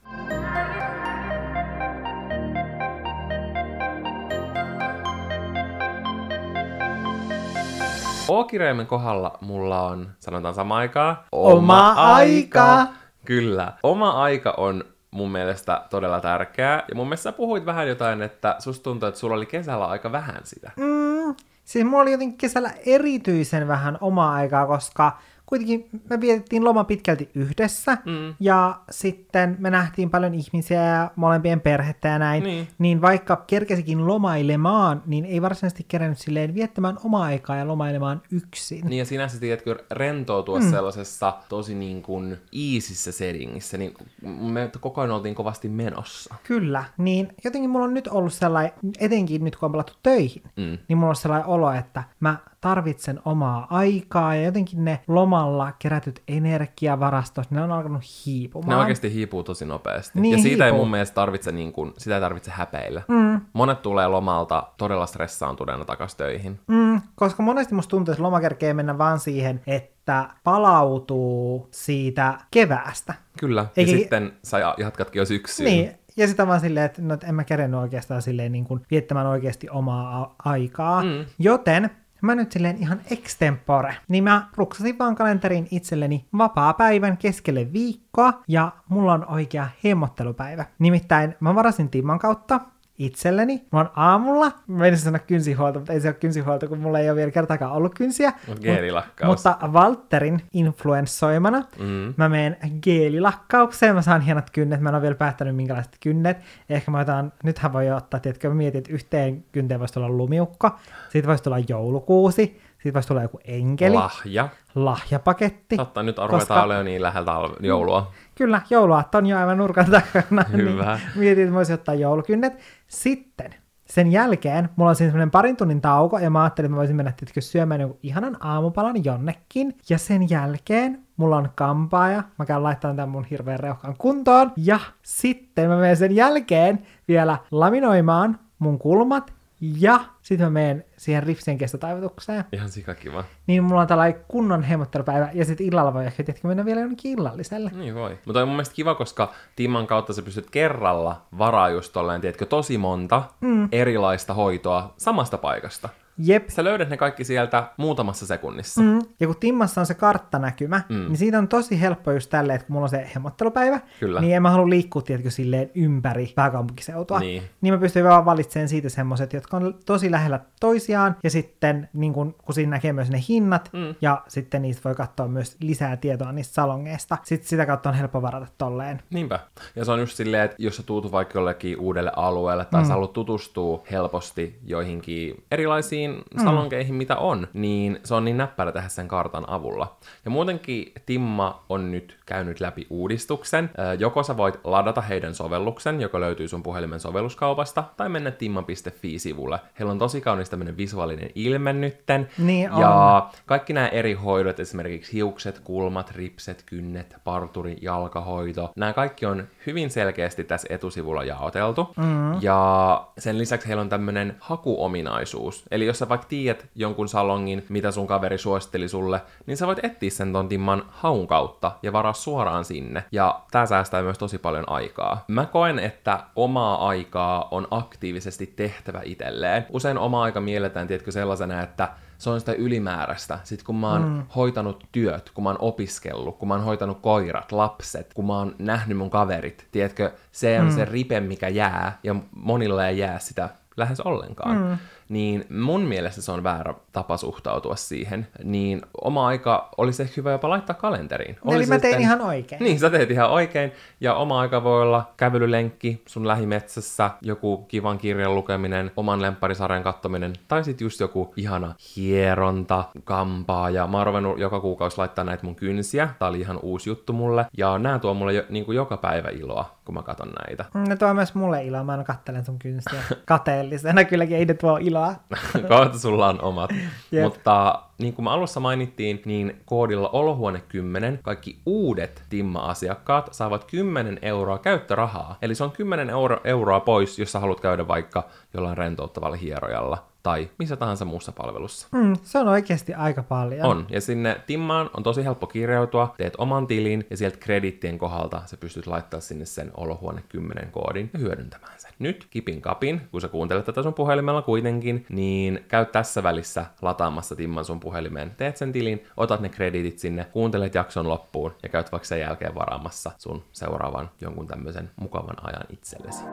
[8.28, 12.88] O-kirjaimen kohdalla mulla on, sanotaan sama aikaa, Oma aika.
[13.26, 13.73] Kyllä.
[13.84, 16.84] Oma aika on mun mielestä todella tärkeää.
[16.89, 20.11] Ja mun mielestä sä puhuit vähän jotain, että susta tuntuu, että sulla oli kesällä aika
[20.11, 20.71] vähän sitä.
[20.76, 26.83] Mm, siis mulla oli jotenkin kesällä erityisen vähän omaa aikaa, koska kuitenkin me vietettiin loma
[26.83, 28.33] pitkälti yhdessä, mm.
[28.39, 32.67] ja sitten me nähtiin paljon ihmisiä ja molempien perhettä ja näin, Niin.
[32.77, 38.85] niin vaikka kerkesikin lomailemaan, niin ei varsinaisesti kerännyt silleen viettämään omaa aikaa ja lomailemaan yksin.
[38.85, 40.69] Niin ja sinänsä tiedätkö rentoutua mm.
[40.71, 42.37] sellaisessa tosi niin kuin
[42.75, 46.35] easyssä settingissä, niin me koko ajan oltiin kovasti menossa.
[46.43, 50.77] Kyllä, niin jotenkin mulla on nyt ollut sellainen, etenkin nyt kun on palattu töihin, Mm.
[50.87, 56.22] niin mulla on sellainen olo, että mä tarvitsen omaa aikaa ja jotenkin ne lomalla kerätyt
[56.28, 58.70] energiavarastot, ne on alkanut hiipumaan.
[58.70, 60.20] Ne oikeasti hiipuu tosi nopeasti.
[60.22, 60.84] Niin ja siitä ei hiipuu.
[60.86, 63.01] mun mielestä tarvitse, niin kuin, sitä ei tarvitse häpeillä.
[63.08, 63.41] Mm.
[63.53, 66.60] Monet tulee lomalta todella stressaantuneena takas töihin.
[66.68, 73.14] Mm, koska monesti musta tuntuu, että loma kerkee mennä vaan siihen, että palautuu siitä keväästä.
[73.39, 73.66] Kyllä.
[73.78, 75.70] Eikä- Ja sitten sä jatkatkin jo syksyyn.
[75.72, 78.82] Niin, ja sitä vaan silleen, että, no, että en mä kerennyt oikeastaan silleen niin kuin
[78.91, 81.03] viettämään oikeasti omaa a- aikaa.
[81.03, 81.26] Mm.
[81.39, 81.89] Joten
[82.22, 88.43] mä nyt silleen ihan extempore, niin mä ruksasin vaan kalenteriin itselleni vapaa päivän keskelle viikkoa,
[88.47, 90.66] ja mulla on oikea hemmottelupäivä.
[90.80, 92.59] Nimittäin mä varasin Timman kautta
[92.97, 93.65] itselleni.
[93.71, 97.09] Mä oon aamulla, mä menisin sanoa kynsihuolto, mutta ei se ole kynsihuolto, kun mulla ei
[97.09, 98.33] ole vielä kertaakaan ollut kynsiä.
[98.47, 99.27] Mut geelilakkaus.
[99.29, 102.13] Mutta Walterin influenssoimana Mm.
[102.17, 106.37] mä menen geelilakkaukseen, mä saan hienot kynnet, mä en ole vielä päättänyt minkälaiset kynnet.
[106.69, 110.71] Ehkä mä otan, nythän voi ottaa, tiedätkö, mä mietin, että yhteen kynteen voisi tulla lumiukko,
[111.09, 114.49] siitä voisi tulla joulukuusi, siitä voisi tulla joku enkeli, Lahja.
[114.75, 115.77] lahjapaketti.
[115.77, 118.11] Totta, nyt Koska- ruvetaan olemaan niin läheltä alve- joulua.
[118.36, 120.43] Kyllä, jouluaatto on jo aivan nurkan takana.
[120.51, 120.95] Hyvä.
[120.95, 122.53] Niin mietin, että voisi ottaa joulukynnet.
[122.88, 123.55] Sitten
[123.86, 126.95] sen jälkeen mulla on siinä semmoinen parin tunnin tauko, ja mä ajattelin, että mä voisin
[126.95, 129.77] mennä tietysti syömään jonkun ihanan aamupalan jonnekin.
[129.89, 134.51] Ja sen jälkeen mulla on kampaaja, mä käyn laittamaan tämän mun hirveän reuhkan kuntoon.
[134.57, 139.33] Ja sitten mä menen sen jälkeen vielä laminoimaan mun kulmat
[139.80, 142.45] Ja sitten mä menen siihen ripsien kestotaivutukseen.
[142.51, 143.24] Ihan sikakiva.
[143.47, 147.11] Niin mulla on tällainen kunnon hemmottelupäivä, ja sitten illalla voi ehkä tietenkin mennä vielä jonnekin
[147.11, 147.72] illalliselle.
[147.74, 148.20] Niin voi.
[148.26, 152.45] Mutta on mun mielestä kiva, koska Timman kautta sä pystyt kerralla varaa just tolleen, tiedätkö,
[152.45, 153.70] tosi monta mm.
[153.72, 155.89] erilaista hoitoa samasta paikasta.
[156.18, 156.49] Jep.
[156.49, 158.82] Sä löydät ne kaikki sieltä muutamassa sekunnissa.
[158.82, 158.99] Mm.
[159.20, 160.95] Ja kun Timmassa on se karttanäkymä, mm.
[160.95, 164.22] niin siitä on tosi helppo just tälleen, että kun mulla on se hemmottelupäivä, Kyllä.
[164.22, 167.20] niin en mä halua liikkua, tiedätkö, silleen ympäri pääkaupunkiseutua.
[167.20, 167.43] Niin.
[167.61, 172.13] niin mä pystyn vaan valitsemaan siitä semmoset, jotka on tosi lähellä toisiaan, ja sitten niin
[172.13, 173.95] kun, kun siinä näkee myös ne hinnat, mm.
[174.01, 177.18] ja sitten niistä voi katsoa myös lisää tietoa niistä salongeista.
[177.24, 179.01] Sitten sitä kautta on helppo varata tolleen.
[179.09, 179.39] Niinpä.
[179.76, 182.88] Ja se on just silleen, että jos sä tuut vaikka jollekin uudelle alueelle, tai mm.
[182.88, 186.43] sä haluat tutustua helposti joihinkin erilaisiin mm.
[186.43, 189.97] salonkeihin, mitä on, niin se on niin näppärä tehdä sen kartan avulla.
[190.26, 193.70] Ja muutenkin Timma on nyt käynyt läpi uudistuksen.
[193.99, 199.60] Joko sä voit ladata heidän sovelluksen, joka löytyy sun puhelimen sovelluskaupasta, tai mennä timma.fi-sivulle.
[199.80, 202.30] Heillä on tosi kaunis tämmönen visuaalinen ilme nytten.
[202.38, 202.82] Niin on.
[202.82, 209.47] Ja kaikki nämä eri hoidot, esimerkiksi hiukset, kulmat, ripset, kynnet, parturi, jalkahoito, nämä kaikki on
[209.66, 211.93] hyvin selkeästi tässä etusivulla jaoteltu.
[211.97, 212.41] Mm.
[212.41, 215.64] Ja sen lisäksi heillä on tämmöinen hakuominaisuus.
[215.72, 219.85] Eli jos sä vaikka tiedät jonkun salongin, mitä sun kaveri suositteli sulle, niin sä voit
[219.85, 223.03] etsiä sen ton Timman haun kautta ja varaa suoraan sinne.
[223.11, 225.25] Ja tää säästää myös tosi paljon aikaa.
[225.27, 229.65] Mä koen, että omaa aikaa on aktiivisesti tehtävä itselleen.
[229.69, 233.39] Usein oma aika mielletään, tiedätkö, sellaisena, että se on sitä ylimääräistä.
[233.43, 234.23] Sitten kun mä oon mm.
[234.35, 238.55] hoitanut työt, kun mä oon opiskellut, kun mä oon hoitanut koirat, lapset, kun mä oon
[238.59, 240.75] nähnyt mun kaverit, tiedätkö, se on mm.
[240.75, 244.57] se ripe, mikä jää, ja monilla ei jää sitä lähes ollenkaan.
[244.57, 244.77] Mm.
[245.10, 248.28] Niin mun mielestä se on väärä tapa suhtautua siihen.
[248.43, 251.38] Niin oma aika olisi ehkä hyvä jopa laittaa kalenteriin.
[251.45, 252.64] Oli Eli mä tein sitten- ihan oikein.
[252.64, 253.72] Niin, sä teet ihan oikein.
[254.01, 260.34] Ja oma aika voi olla kävelylenkki sun lähimetsässä, joku kivan kirjan lukeminen, oman lempparisarjan kattominen,
[260.47, 263.70] tai sitten just joku ihana hieronta, kampaa.
[263.70, 266.10] Ja mä oon joka kuukausi laittaa näitä mun kynsiä.
[266.20, 267.45] Tää oli ihan uusi juttu mulle.
[267.58, 270.66] Ja nää tuo mulle jo, niin kuin joka päivä iloa, kun mä katon näitä.
[270.88, 274.78] Ne tuo myös mulle iloa, mä aina kattelen sun kynsiä kateellisena, kylläkin ei ne tuo
[274.82, 274.94] iloa.
[275.69, 276.69] Kohta sulla on omat.
[277.11, 277.23] Jep.
[277.23, 284.19] Mutta niin kuin me alussa mainittiin, niin koodilla olohuone 10 kaikki uudet Timma-asiakkaat saavat 10
[284.21, 285.37] euroa käyttörahaa.
[285.41, 288.23] Eli se on 10 euro, euroa pois, jos sä haluat käydä vaikka
[288.53, 291.88] jollain rentouttavalla hierojalla tai missä tahansa muussa palvelussa.
[291.91, 293.65] Mm, se on oikeasti aika paljon.
[293.65, 293.86] On.
[293.89, 298.57] Ja sinne Timmaan on tosi helppo kirjautua, teet oman tilin ja sieltä kredittien kohdalta sä
[298.57, 301.91] pystyt laittaa sinne sen olohuone 10 koodin ja hyödyntämään sen.
[301.99, 307.36] Nyt kipin kapin, kun sä kuuntelet tätä sun puhelimella kuitenkin, niin käy tässä välissä lataamassa
[307.36, 308.32] Timman sun puhelimeen.
[308.38, 312.55] Teet sen tilin, otat ne kreditit sinne, kuuntelet jakson loppuun ja käyt vaikka sen jälkeen
[312.55, 316.23] varaamassa sun seuraavan jonkun tämmöisen mukavan ajan itsellesi.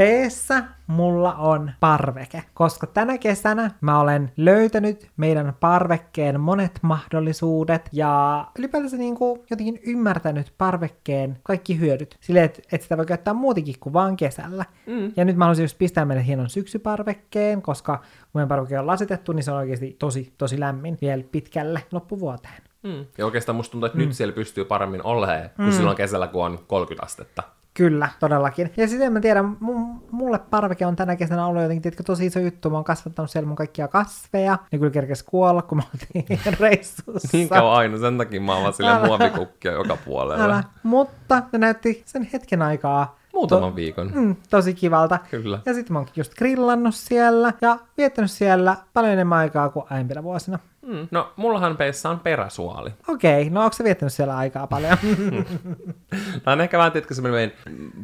[0.00, 8.44] Peessä mulla on parveke, koska tänä kesänä mä olen löytänyt meidän parvekkeen monet mahdollisuudet ja
[8.58, 12.16] ylipäätänsä niin kuin jotenkin ymmärtänyt parvekkeen kaikki hyödyt.
[12.20, 14.64] Silleen, että, että sitä voi käyttää muutenkin kuin vaan kesällä.
[14.86, 15.12] Mm.
[15.16, 19.32] Ja nyt mä haluaisin just pistää meille hienon syksyparvekkeen, koska kun meidän parveke on lasitettu,
[19.32, 22.62] niin se on oikeasti tosi, tosi lämmin vielä pitkälle loppuvuoteen.
[22.82, 23.06] Mm.
[23.18, 24.04] Ja oikeastaan musta tuntuu, että mm.
[24.04, 25.72] nyt siellä pystyy paremmin olemaan kuin mm.
[25.72, 27.59] silloin kesällä, kun on 30 astetta.
[27.74, 28.72] Kyllä, todellakin.
[28.76, 32.26] Ja sitten en mä tiedä, mu- mulle parveke on tänä kesänä ollut jotenkin tiedätkö, tosi
[32.26, 32.70] iso juttu.
[32.70, 34.58] Mä oon kasvattanut siellä mun kaikkia kasveja.
[34.72, 37.28] Ne kyllä kerkes kuolla, kun mä oltiin reissussa.
[37.32, 39.06] Niin kauan aina, sen takia mä oon Älä.
[39.06, 40.44] muovikukkia joka puolella.
[40.44, 40.64] Älä.
[40.82, 44.10] Mutta ne näytti sen hetken aikaa Muutaman viikon.
[44.14, 45.18] mm, tosi kivalta.
[45.30, 45.58] Kyllä.
[45.66, 50.22] Ja sitten mä oon just grillannut siellä ja viettänyt siellä paljon enemmän aikaa kuin aiempina
[50.22, 50.58] vuosina.
[50.86, 51.08] Mm.
[51.10, 52.90] No, mullahan peissä on peräsuoli.
[53.08, 54.98] Okei, no onko se viettänyt siellä aikaa paljon?
[56.44, 57.52] Tämä on ehkä vähän, tiedätkö, semmoinen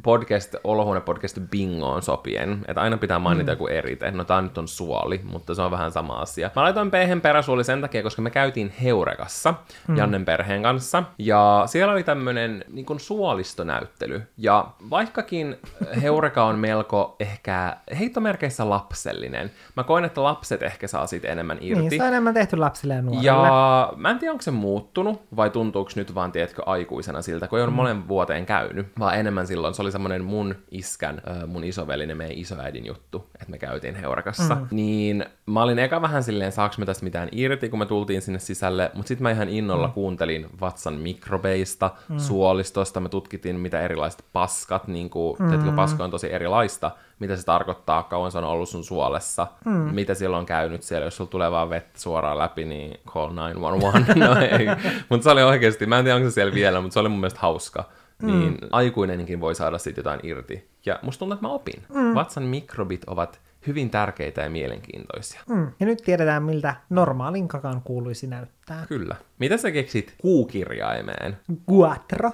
[0.03, 3.53] podcast, olohuone-podcast bingoon sopien, että aina pitää mainita mm.
[3.53, 4.11] joku erite.
[4.11, 6.51] No tää nyt on suoli, mutta se on vähän sama asia.
[6.57, 9.55] Mä laitoin peihen peräsuoli sen takia, koska me käytiin Heurekassa
[9.89, 9.97] mm.
[9.97, 14.23] Jannen perheen kanssa, ja siellä oli tämmönen niin kuin suolistonäyttely.
[14.37, 15.57] Ja vaikkakin
[16.03, 21.81] Heureka on melko ehkä heittomerkeissä lapsellinen, mä koen, että lapset ehkä saa siitä enemmän irti.
[21.81, 23.27] niin, se on enemmän tehty lapsille ja nuorille.
[23.27, 27.59] Ja mä en tiedä, onko se muuttunut, vai tuntuuko nyt vaan, tiedätkö, aikuisena siltä, kun
[27.59, 27.77] ei ole mm.
[27.77, 29.75] monen vuoteen käynyt, vaan enemmän silloin.
[29.75, 34.55] Se oli semmoinen mun iskän, mun isovelin ja meidän isoäidin juttu, että me käytiin Heurakassa.
[34.55, 34.67] Mm.
[34.71, 38.39] Niin mä olin eka vähän silleen, saaks me tästä mitään irti, kun me tultiin sinne
[38.39, 39.93] sisälle, mutta sitten mä ihan innolla mm.
[39.93, 42.19] kuuntelin vatsan mikrobeista, mm.
[42.19, 45.49] suolistosta, me tutkittiin, mitä erilaiset paskat, niin kuin, mm.
[45.49, 49.73] tiedätkö, paska on tosi erilaista, mitä se tarkoittaa, kauan se on ollut sun suolessa, mm.
[49.73, 54.15] mitä siellä on käynyt siellä, jos sulla tulee vaan vettä suoraan läpi, niin call 911,
[54.27, 54.67] no ei.
[55.09, 57.21] Mutta se oli oikeasti, mä en tiedä onko se siellä vielä, mutta se oli mun
[57.21, 57.85] mielestä hauska.
[58.23, 60.71] Niin aikuinenkin voi saada siitä jotain irti.
[60.87, 61.83] Ja musta tuntuu, että mä opin.
[61.95, 62.15] Mm.
[62.15, 65.41] Vatsan mikrobit ovat hyvin tärkeitä ja mielenkiintoisia.
[65.49, 65.73] Mm.
[65.81, 68.87] Ja nyt tiedetään, miltä normaalin kakan kuuluisi näyttää.
[68.89, 69.17] Kyllä.
[69.39, 71.39] Mitä sä keksit kuukirjaimeen?
[71.69, 72.31] Guatro.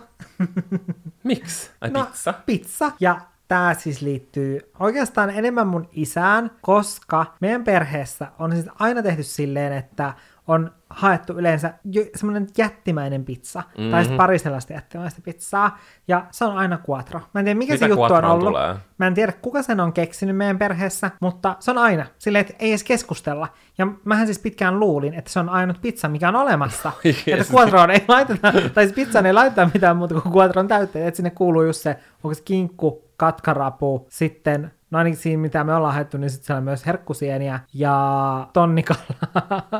[1.24, 1.70] Miksi?
[1.80, 2.34] Ai No, pizza?
[2.46, 2.92] Pizza.
[3.00, 3.20] Ja
[3.52, 9.72] tämä siis liittyy oikeastaan enemmän mun isään, koska meidän perheessä on siis aina tehty silleen,
[9.72, 10.14] että
[10.46, 11.74] on haettu yleensä
[12.14, 13.90] semmoinen jättimäinen pizza, mm-hmm.
[13.90, 15.78] tai sitten pari sellaista jättimäistä pizzaa,
[16.08, 17.20] ja se on aina quattro.
[17.34, 18.48] Mä en tiedä, mikä Mitä se juttu on quattroon ollut.
[18.48, 18.74] tulee?
[18.98, 22.06] Mä en tiedä, kuka sen on keksinyt meidän perheessä, mutta se on aina.
[22.18, 23.48] Silleen, että ei edes keskustella.
[23.78, 26.92] Ja mähän siis pitkään luulin, että se on ainut pizza, mikä on olemassa.
[27.26, 31.06] Että quattroon ei laiteta, tai siis pizzaan ei laiteta mitään muuta kuin quattron täytteet.
[31.06, 35.74] Että sinne kuuluu just se, onko se kinkku, katkarapu, sitten No ainakin siinä, mitä me
[35.74, 39.02] ollaan haettu, niin sitten siellä on myös herkkusieniä ja tonnikalla.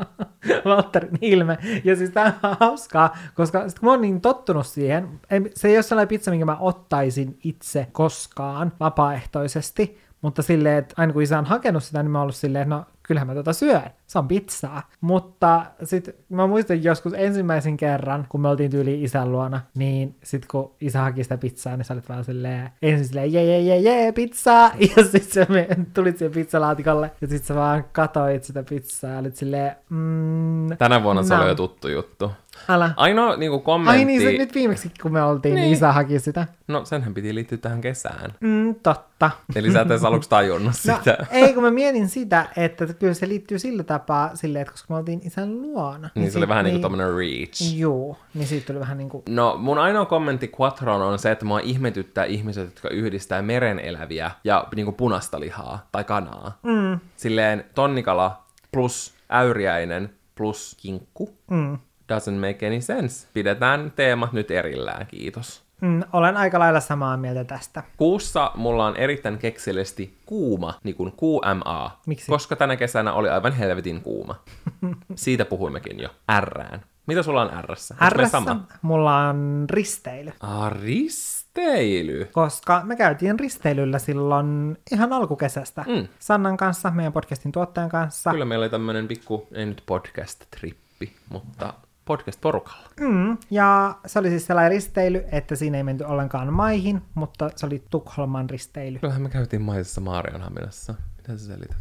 [0.65, 1.57] Valtterin ilme.
[1.83, 5.67] Ja siis tämä on hauskaa, koska sit kun mä oon niin tottunut siihen, ei, se
[5.67, 11.21] ei ole sellainen pizza, minkä mä ottaisin itse koskaan vapaaehtoisesti, mutta silleen, että aina kun
[11.21, 13.83] isä on hakenut sitä, niin mä oon ollut silleen, että no kyllähän mä tota syön,
[14.07, 14.89] se on pizzaa.
[15.01, 20.47] Mutta sitten mä muistan joskus ensimmäisen kerran, kun me oltiin tyyli isän luona, niin sitten
[20.51, 23.79] kun isä haki sitä pizzaa, niin sä olit vaan silleen, ensin silleen, jee, jee, jee,
[23.79, 28.63] jee, pizzaa, ja sitten sä me, tulit siihen pizzalaatikolle, ja sitten sä vaan katoit sitä
[28.63, 31.41] pizzaa, ja olit silleen, mm, Tänä vuonna se no.
[31.41, 32.31] oli jo tuttu juttu.
[32.69, 32.91] Älä.
[32.97, 33.99] Ainoa niinku kommentti...
[33.99, 35.73] Ai niin, se nyt viimeksi kun me oltiin, niin, Niin.
[35.73, 36.47] isä haki sitä.
[36.67, 38.33] No, senhän piti liittyä tähän kesään.
[38.39, 39.31] Mm, totta.
[39.55, 41.17] Eli sä et edes aluksi tajunnut No, sitä.
[41.31, 44.97] ei, kun mä mietin sitä, että kyllä se liittyy sillä tapaa silleen, että koska me
[44.97, 46.09] oltiin isän luona.
[46.15, 47.73] Niin se oli vähän niinku tommonen reach.
[47.75, 49.23] Juu, niin siitä tuli vähän niin kuin...
[49.29, 54.31] No, mun ainoa kommentti Quattroon on se, että mua ihmetyttää ihmiset, jotka yhdistää meren eläviä
[54.43, 56.59] ja niinku punaista lihaa tai kanaa.
[56.63, 56.99] Mm.
[57.15, 61.29] Silleen tonnikala plus äyriäinen plus kinkku.
[61.51, 61.77] Mm.
[62.13, 63.27] Doesn't make any sense.
[63.33, 65.63] Pidetään teemat nyt erillään, kiitos.
[65.81, 67.83] Mm, olen aika lailla samaa mieltä tästä.
[67.97, 71.99] Kuussa mulla on erittäin keksellisesti kuuma, niin kuin QMA.
[72.05, 72.31] Miksi?
[72.31, 74.35] Koska tänä kesänä oli aivan helvetin kuuma.
[75.15, 76.09] Siitä puhuimmekin jo.
[76.39, 76.81] Rään.
[77.07, 77.95] Mitä sulla on Rssä?
[78.09, 78.65] Rssä sama?
[78.81, 80.31] mulla on risteily.
[80.39, 82.29] Ah, risteily.
[82.31, 85.85] Koska me käytiin risteilyllä silloin ihan alkukesästä.
[85.87, 86.07] Mm.
[86.19, 88.31] Sannan kanssa, meidän podcastin tuottajan kanssa.
[88.31, 91.73] Kyllä meillä oli tämmönen pikku, ei nyt podcast-trippi, mutta
[92.05, 92.89] podcast-porukalla.
[92.99, 97.65] Mm, ja se oli siis sellainen risteily, että siinä ei menty ollenkaan maihin, mutta se
[97.65, 98.99] oli Tukholman risteily.
[98.99, 100.95] Kyllähän me käytiin maisessa Maarianhaminassa.
[101.17, 101.77] Mitä sä selität?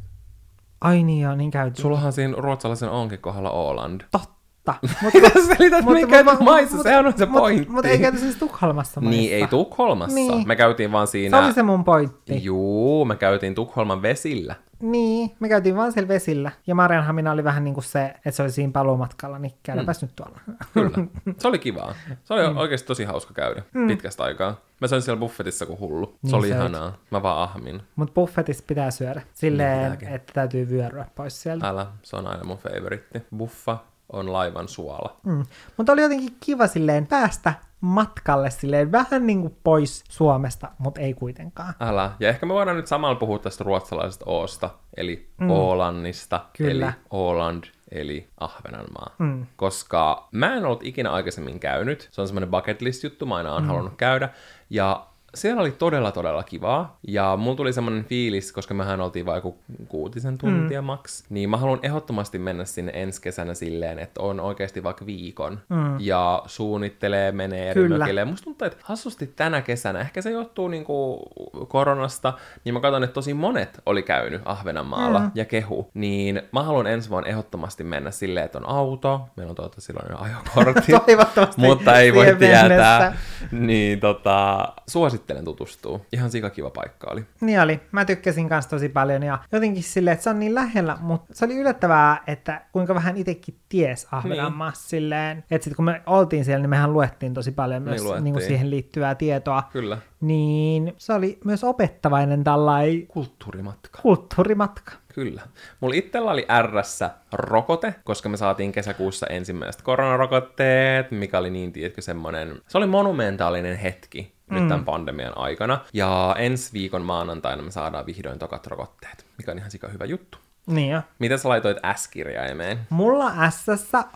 [0.81, 1.83] Ai niin joo, niin käytiin.
[1.83, 4.01] Sullahan siinä ruotsalaisen onkin kohdalla Åland.
[4.11, 4.75] Totta.
[5.15, 6.83] Mitä sä selität, me ei käyty maissa?
[6.83, 7.71] Sehän on se pointti.
[7.73, 9.21] Mutta ei käyty siis Tukholmassa maissa.
[9.21, 10.15] Niin, ei Tukholmassa.
[10.15, 10.49] Niin.
[10.49, 11.45] Me käytiin vaan Se siinä...
[11.45, 12.45] oli se mun pointti.
[12.45, 14.55] Juu, me käytiin Tukholman vesillä.
[14.83, 16.51] Niin, me käytiin vaan siellä vesillä.
[16.67, 20.07] Ja Marianhamina oli vähän niin kuin se, että se oli siinä paluumatkalla, niin käydäpäs mm.
[20.07, 20.41] nyt tuolla.
[20.75, 21.07] Kyllä.
[21.39, 21.95] Se oli kivaa.
[22.25, 23.89] Se oli oikeasti tosi hauska käydä mm.
[23.89, 24.61] pitkästä aikaa.
[24.81, 26.07] Mä söin siellä buffetissa kuin hullu.
[26.07, 26.59] Se Niin oli söit.
[26.61, 26.93] ihanaa.
[27.11, 27.83] Mä vaan ahmin.
[27.97, 29.23] Mutta buffetissa pitää syödä.
[29.35, 31.69] Silleen, Niin että täytyy vyöryä pois sieltä.
[31.69, 33.23] Älä, se on aina mun favoritti.
[33.37, 33.79] Buffa
[34.13, 35.17] on laivan suola.
[35.27, 35.45] Mm.
[35.77, 41.15] Mutta oli jotenkin kiva silleen päästä matkalle silleen vähän niin kuin pois Suomesta, mutta ei
[41.15, 41.75] kuitenkaan.
[41.81, 42.11] Älä.
[42.21, 45.51] Ja ehkä me voidaan nyt samalla puhua tästä ruotsalaisesta Oosta, eli mm.
[45.51, 46.87] Ålannista, Kyllä.
[46.87, 49.15] eli Åland, eli Ahvenanmaa.
[49.19, 49.47] Mm.
[49.57, 52.09] Koska mä en ollut ikinä aikaisemmin käynyt.
[52.11, 53.69] Se on semmoinen bucket list juttu, mä aina oon mm.
[53.69, 54.29] halunnut käydä.
[54.71, 56.99] Ja siellä oli todella, todella kivaa.
[57.09, 59.43] Ja mulla tuli semmoinen fiilis, koska mehän oltiin vain
[59.89, 60.87] kuutisen tuntia mm.
[60.87, 61.25] maks.
[61.31, 65.61] Niin mä haluan ehdottomasti mennä sinne ensi kesänä silleen, että on oikeasti vaikka viikon.
[65.69, 65.97] Mm.
[66.01, 67.99] Ja suunnittelee, menee eri Kyllä.
[67.99, 68.25] mökille.
[68.25, 71.23] Musta tuntuu, että hassusti tänä kesänä, ehkä se johtuu niinku
[71.69, 72.33] koronasta,
[72.65, 75.31] niin mä katson, että tosi monet oli käynyt Ahvenanmaalla mm.
[75.35, 75.91] ja kehu.
[75.95, 80.11] Niin mä haluan ensi vuonna ehdottomasti mennä silleen, että on auto, meillä on toivottavasti silloin
[80.11, 80.93] jo ajokortti.
[81.07, 82.69] Toivottavasti mutta ei voi tietää.
[82.69, 83.13] mennessä.
[83.53, 86.01] Niin tota, suosittelen tutustua.
[86.13, 87.25] Ihan sikakiva paikka oli.
[87.41, 87.81] Niin oli.
[87.93, 91.45] Mä tykkäsin kanssa tosi paljon ja jotenkin silleen, että se on niin lähellä, mutta se
[91.45, 94.89] oli yllättävää, että kuinka vähän itsekin ties Ahvenanmaassa niin.
[94.89, 95.39] silleen.
[95.39, 98.25] Että sitten kun me oltiin siellä, niin mehän luettiin tosi paljon myös luettiin.
[98.25, 99.63] niin kuin siihen liittyvää tietoa.
[99.73, 99.99] Kyllä.
[100.21, 104.03] Niin se oli myös opettavainen tällainen Kulttuurimatka.
[104.03, 104.93] kulttuurimatka.
[105.15, 105.43] Kyllä.
[105.81, 107.01] Mulla itsellä oli RS
[107.33, 112.61] rokote, koska me saatiin kesäkuussa ensimmäiset koronarokotteet, mikä oli niin, tiedätkö, semmoinen...
[112.69, 115.81] Se oli monumentaalinen hetki nyt tämän pandemian aikana.
[115.93, 120.39] Ja ensi viikon maanantaina me saadaan vihdoin tokat rokotteet, mikä on ihan sika hyvä juttu.
[120.67, 121.03] Niin jo.
[121.19, 122.79] Mitä sä laitoit S-kirjaimeen?
[122.91, 123.67] Mulla s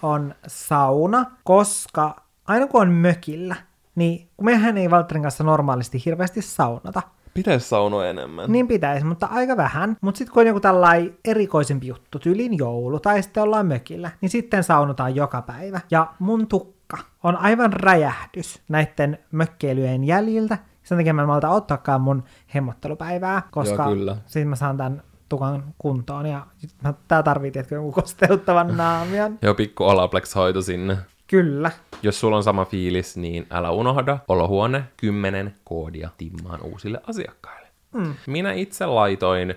[0.03, 3.57] on sauna, koska aina kun on mökillä,
[3.95, 7.03] niin kun mehän ei Valtterin kanssa normaalisti hirveästi saunata,
[7.37, 8.53] Pitäisi saunoa enemmän.
[8.53, 9.97] Niin pitäisi, mutta aika vähän.
[10.01, 14.30] Mutta sitten kun on joku tällainen erikoisempi juttu, tyylin joulu tai sitten ollaan mökillä, niin
[14.30, 15.80] sitten saunotaan joka päivä.
[15.91, 16.76] Ja mun tukka
[17.22, 20.59] on aivan räjähdys näiden mökkeilyjen jäljiltä.
[20.82, 22.24] Sen takia mä en malta ottaakaan mun
[22.55, 24.16] hemmottelupäivää, koska Joo, kyllä.
[24.26, 26.47] siis mä saan tämän tukan kuntoon ja
[26.84, 29.39] mä- tää tarvii tietysti jonkun kosteuttavan naamion.
[29.43, 30.97] Joo, pikku Olaplex-hoito sinne.
[31.26, 31.70] Kyllä.
[32.03, 37.68] Jos sulla on sama fiilis, niin älä unohda olohuone 10 koodia timmaan uusille asiakkaille.
[37.95, 38.14] Mm.
[38.26, 39.55] Minä itse laitoin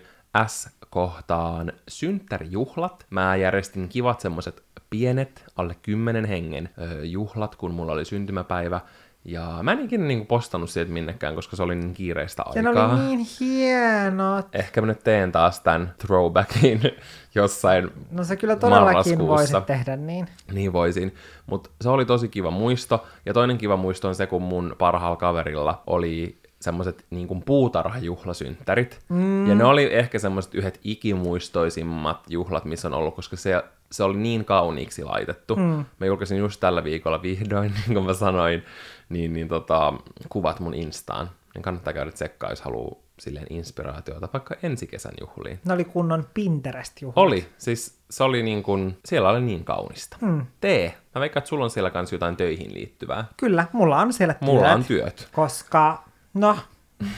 [0.48, 3.06] S-kohtaan synttärijuhlat.
[3.10, 6.70] Mä järjestin kivat semmoset pienet, alle 10 hengen
[7.04, 8.82] juhlat, kun mulla oli syntymäpäivä.
[9.26, 12.70] Ja mä en ikinä niinku postannut sieltä minnekään, koska se oli niin kiireistä Ja ne
[12.70, 12.94] aikaa.
[12.94, 14.56] oli niin hienot.
[14.56, 16.82] Ehkä mä nyt teen taas tämän throwbackin
[17.36, 20.28] jossain No se kyllä todellakin voisit tehdä niin.
[20.52, 21.16] Niin voisin.
[21.46, 23.08] Mutta se oli tosi kiva muisto.
[23.26, 29.00] Ja toinen kiva muisto on se, kun mun parhaalla kaverilla oli semmoiset niin kuin puutarhajuhlasynttärit.
[29.10, 29.48] Mm.
[29.48, 34.18] Ja ne oli ehkä semmoiset yhdet ikimuistoisimmat juhlat, missä on ollut, koska se, se oli
[34.18, 35.56] niin kauniiksi laitettu.
[35.56, 35.86] Mm.
[36.00, 38.64] Mä julkaisin just tällä viikolla vihdoin, niin kuin mä sanoin,
[39.10, 39.94] niin, niin tota,
[40.30, 41.30] kuvat mun Instaan.
[41.56, 45.60] Niin kannattaa käydä tsekkaa, jos haluaa silleen inspiraatiota vaikka ensi kesän juhliin.
[45.66, 47.14] Ne oli kunnon Pinterest-juhlat.
[47.16, 50.18] Oli, siis se oli niin kuin, siellä oli niin kaunista.
[50.22, 50.46] Mm.
[50.62, 50.98] Tee.
[51.16, 53.26] Mä veikkaan, että sulla on siellä kanssa jotain töihin liittyvää.
[53.38, 54.52] Kyllä, mulla on siellä työt.
[54.52, 55.30] Mulla on työt.
[55.32, 56.04] Koska,
[56.34, 56.58] no,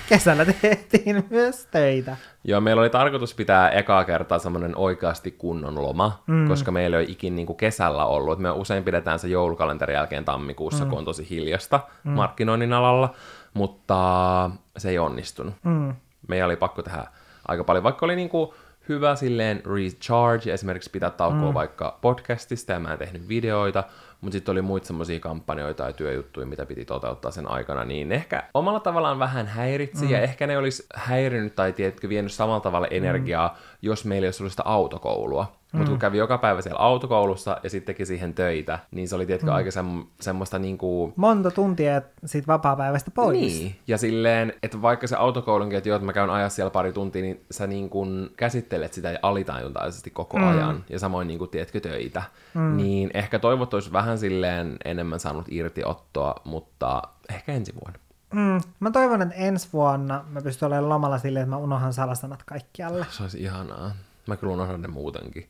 [0.10, 2.18] kesällä tehtiin myös töitä.
[2.44, 6.48] Joo, meillä oli tarkoitus pitää ekaa kertaa semmoinen oikeasti kunnon loma, mm.
[6.48, 8.40] koska meillä ei ole ikin niin kuin kesällä ollut.
[8.40, 10.90] Me usein pidetään se joulukalenterin jälkeen tammikuussa, mm.
[10.90, 12.12] kun on tosi hiljasta mm.
[12.12, 13.14] markkinoinnin alalla,
[13.54, 15.54] mutta se ei onnistunut.
[15.64, 15.96] Mm.
[16.28, 17.04] Meillä oli pakko tehdä
[17.48, 18.52] aika paljon, vaikka oli niin kuin
[18.90, 21.54] hyvä silleen recharge, esimerkiksi pitää taukoa mm.
[21.54, 23.84] vaikka podcastista ja mä en tehnyt videoita,
[24.22, 28.44] mutta sitten oli muita semmoisia kampanjoita ja työjuttuja, mitä piti toteuttaa sen aikana, niin ehkä
[28.54, 30.12] omalla tavallaan vähän häiritsi, mm.
[30.12, 33.78] ja ehkä ne olisi häirinyt tai tiedätkö, vienyt samalla tavalla energiaa, mm.
[33.82, 35.61] jos meillä ei olisi ollut sitä autokoulua.
[35.72, 35.78] Mm.
[35.78, 39.26] Mutta kun kävi joka päivä siellä autokoulussa ja sitten teki siihen töitä, niin se oli
[39.26, 39.56] tiedätkö, mm.
[39.56, 41.14] aika sem- semmoista niinku...
[41.16, 43.40] Monta tuntia siitä vapaa-päivästä pois.
[43.40, 46.94] Niin, ja silleen, että vaikka se autokoulunkin, että joo, että mä käyn ajassa siellä pari
[46.94, 50.48] tuntia, niin sä niin kuin käsittelet sitä alitajuntaisesti koko mm.
[50.48, 52.24] ajan, ja samoin niin kuin, tiedätkö, töitä.
[52.54, 52.78] Mm.
[52.78, 58.00] Niin ehkä toivot olisi vähän silleen enemmän saanut irtiottoa, mutta ehkä ensi vuonna.
[58.34, 62.44] Mm, mä toivon, että ensi vuonna mä pystyn olemaan lomalla silleen, että mä unohan salasanat
[62.44, 63.06] kaikkialle.
[63.10, 63.92] Se olisi ihanaa.
[64.28, 65.50] Mä kyllä unohdan ne muutenkin,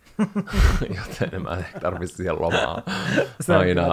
[0.97, 2.81] joten mä en ehkä tarvitse siihen lomaa.
[3.41, 3.85] Se Aina,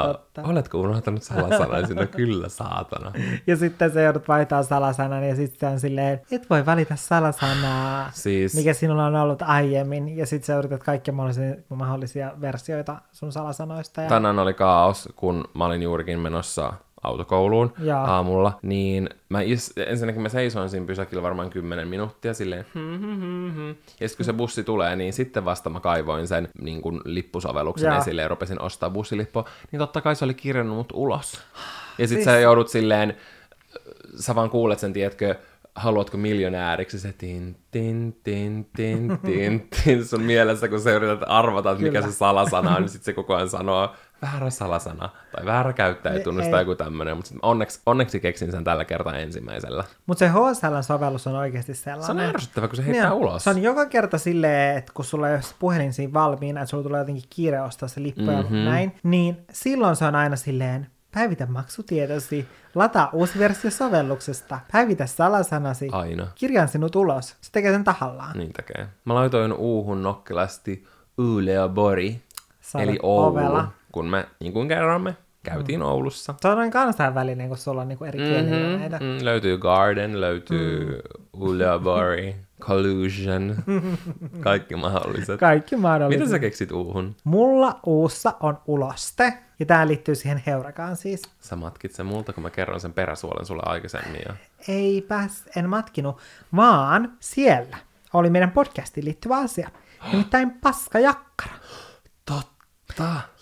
[0.43, 1.97] oletko unohtanut salasanaisin?
[1.97, 3.13] No kyllä, saatana.
[3.47, 8.11] Ja sitten se joudut vaihtaa salasanan ja sitten se on silleen, et voi valita salasanaa,
[8.15, 10.17] Siis- mikä sinulla on ollut aiemmin.
[10.17, 14.03] Ja sitten sä yrität kaikkia mahdollisia, mahdollisia versioita sun salasanoista.
[14.03, 14.09] Ja...
[14.09, 16.73] Tänään oli kaos, kun mä olin juurikin menossa
[17.03, 18.15] autokouluun Jaa.
[18.15, 23.21] aamulla, niin mä is, ensinnäkin mä seisoin siinä pysäkillä varmaan 10 minuuttia silleen, hmm, hmm,
[23.21, 23.69] hmm, hmm.
[23.69, 27.87] ja sitten kun se bussi tulee, niin sitten vasta mä kaivoin sen niin kuin lippusovelluksen
[27.89, 27.99] Jaa.
[27.99, 31.33] esille ja rupesin ostaa bussilippua, niin totta kai se oli kirjannut mut ulos.
[31.99, 33.17] Ja sitten Siis- sä joudut silleen,
[34.17, 35.35] sä vaan kuulet sen, tiedätkö,
[35.75, 41.71] haluatko miljonääriksi, se tin, tin, tin, tin, tin, tin, sun mielessä, kun sä yrität arvata,
[41.71, 42.13] että mikä Kyllä.
[42.13, 43.89] se salasana on, niin sitten se koko ajan sanoo
[44.23, 46.51] väärä salasana, tai väärä käyttäjätunnus Ei.
[46.51, 49.85] tai joku tämmöinen, mutta onneksi, onneksi keksin sen tällä kertaa ensimmäisellä.
[50.07, 52.07] Mutta se HSL-sovellus on oikeasti sellainen.
[52.07, 53.45] Se on ärsyttävä, kun se heittää Niin, ulos.
[53.45, 56.83] Se on joka kerta silleen, että kun sulla ei ole puhelin siinä valmiina, että sulla
[56.83, 58.31] tulee jotenkin kiire ostaa se lippu Mhm.
[58.31, 58.57] mm-hmm.
[58.57, 65.07] ja näin, niin silloin se on aina silleen, päivitä maksutietosi, lataa uusi versio sovelluksesta, päivitä
[65.07, 66.27] salasanasi, Aina.
[66.35, 67.37] kirjaan sinut ulos.
[67.41, 68.39] Se tekee sen tahallaan.
[68.39, 68.89] Niin tekee.
[69.05, 70.85] Mä laitoin uuhun nokkelasti
[71.19, 72.15] Uleåborg,
[72.61, 73.69] Sä eli Oulu, ovela.
[73.99, 76.35] Kun me, niin kuin kerromme, käytiin Oulussa.
[76.41, 78.79] Se on kansainvälinen, kun sulla on niinku eri kielillä Mm-hmm.
[78.81, 78.99] näitä.
[78.99, 81.41] Mm, löytyy Garden, löytyy mm.
[81.41, 83.57] Uleåborg, Collusion,
[84.41, 85.41] kaikki mahdolliset.
[85.41, 86.21] Kaikki mahdolliset.
[86.21, 87.17] Mitä sä keksit uuhun?
[87.25, 91.23] Mulla uussa on uloste, ja tää liittyy siihen heurakaan siis.
[91.41, 94.21] Sä matkit sen multa, kun mä kerron sen peräsuolen sulle aikaisemmin.
[94.29, 94.35] Ja...
[94.69, 96.19] Eipäs, en matkinut,
[96.57, 97.77] vaan siellä
[98.13, 99.71] oli meidän podcastiin liittyvä asia.
[100.13, 101.55] Nimittäin paskajakkara.
[102.27, 102.58] Totta.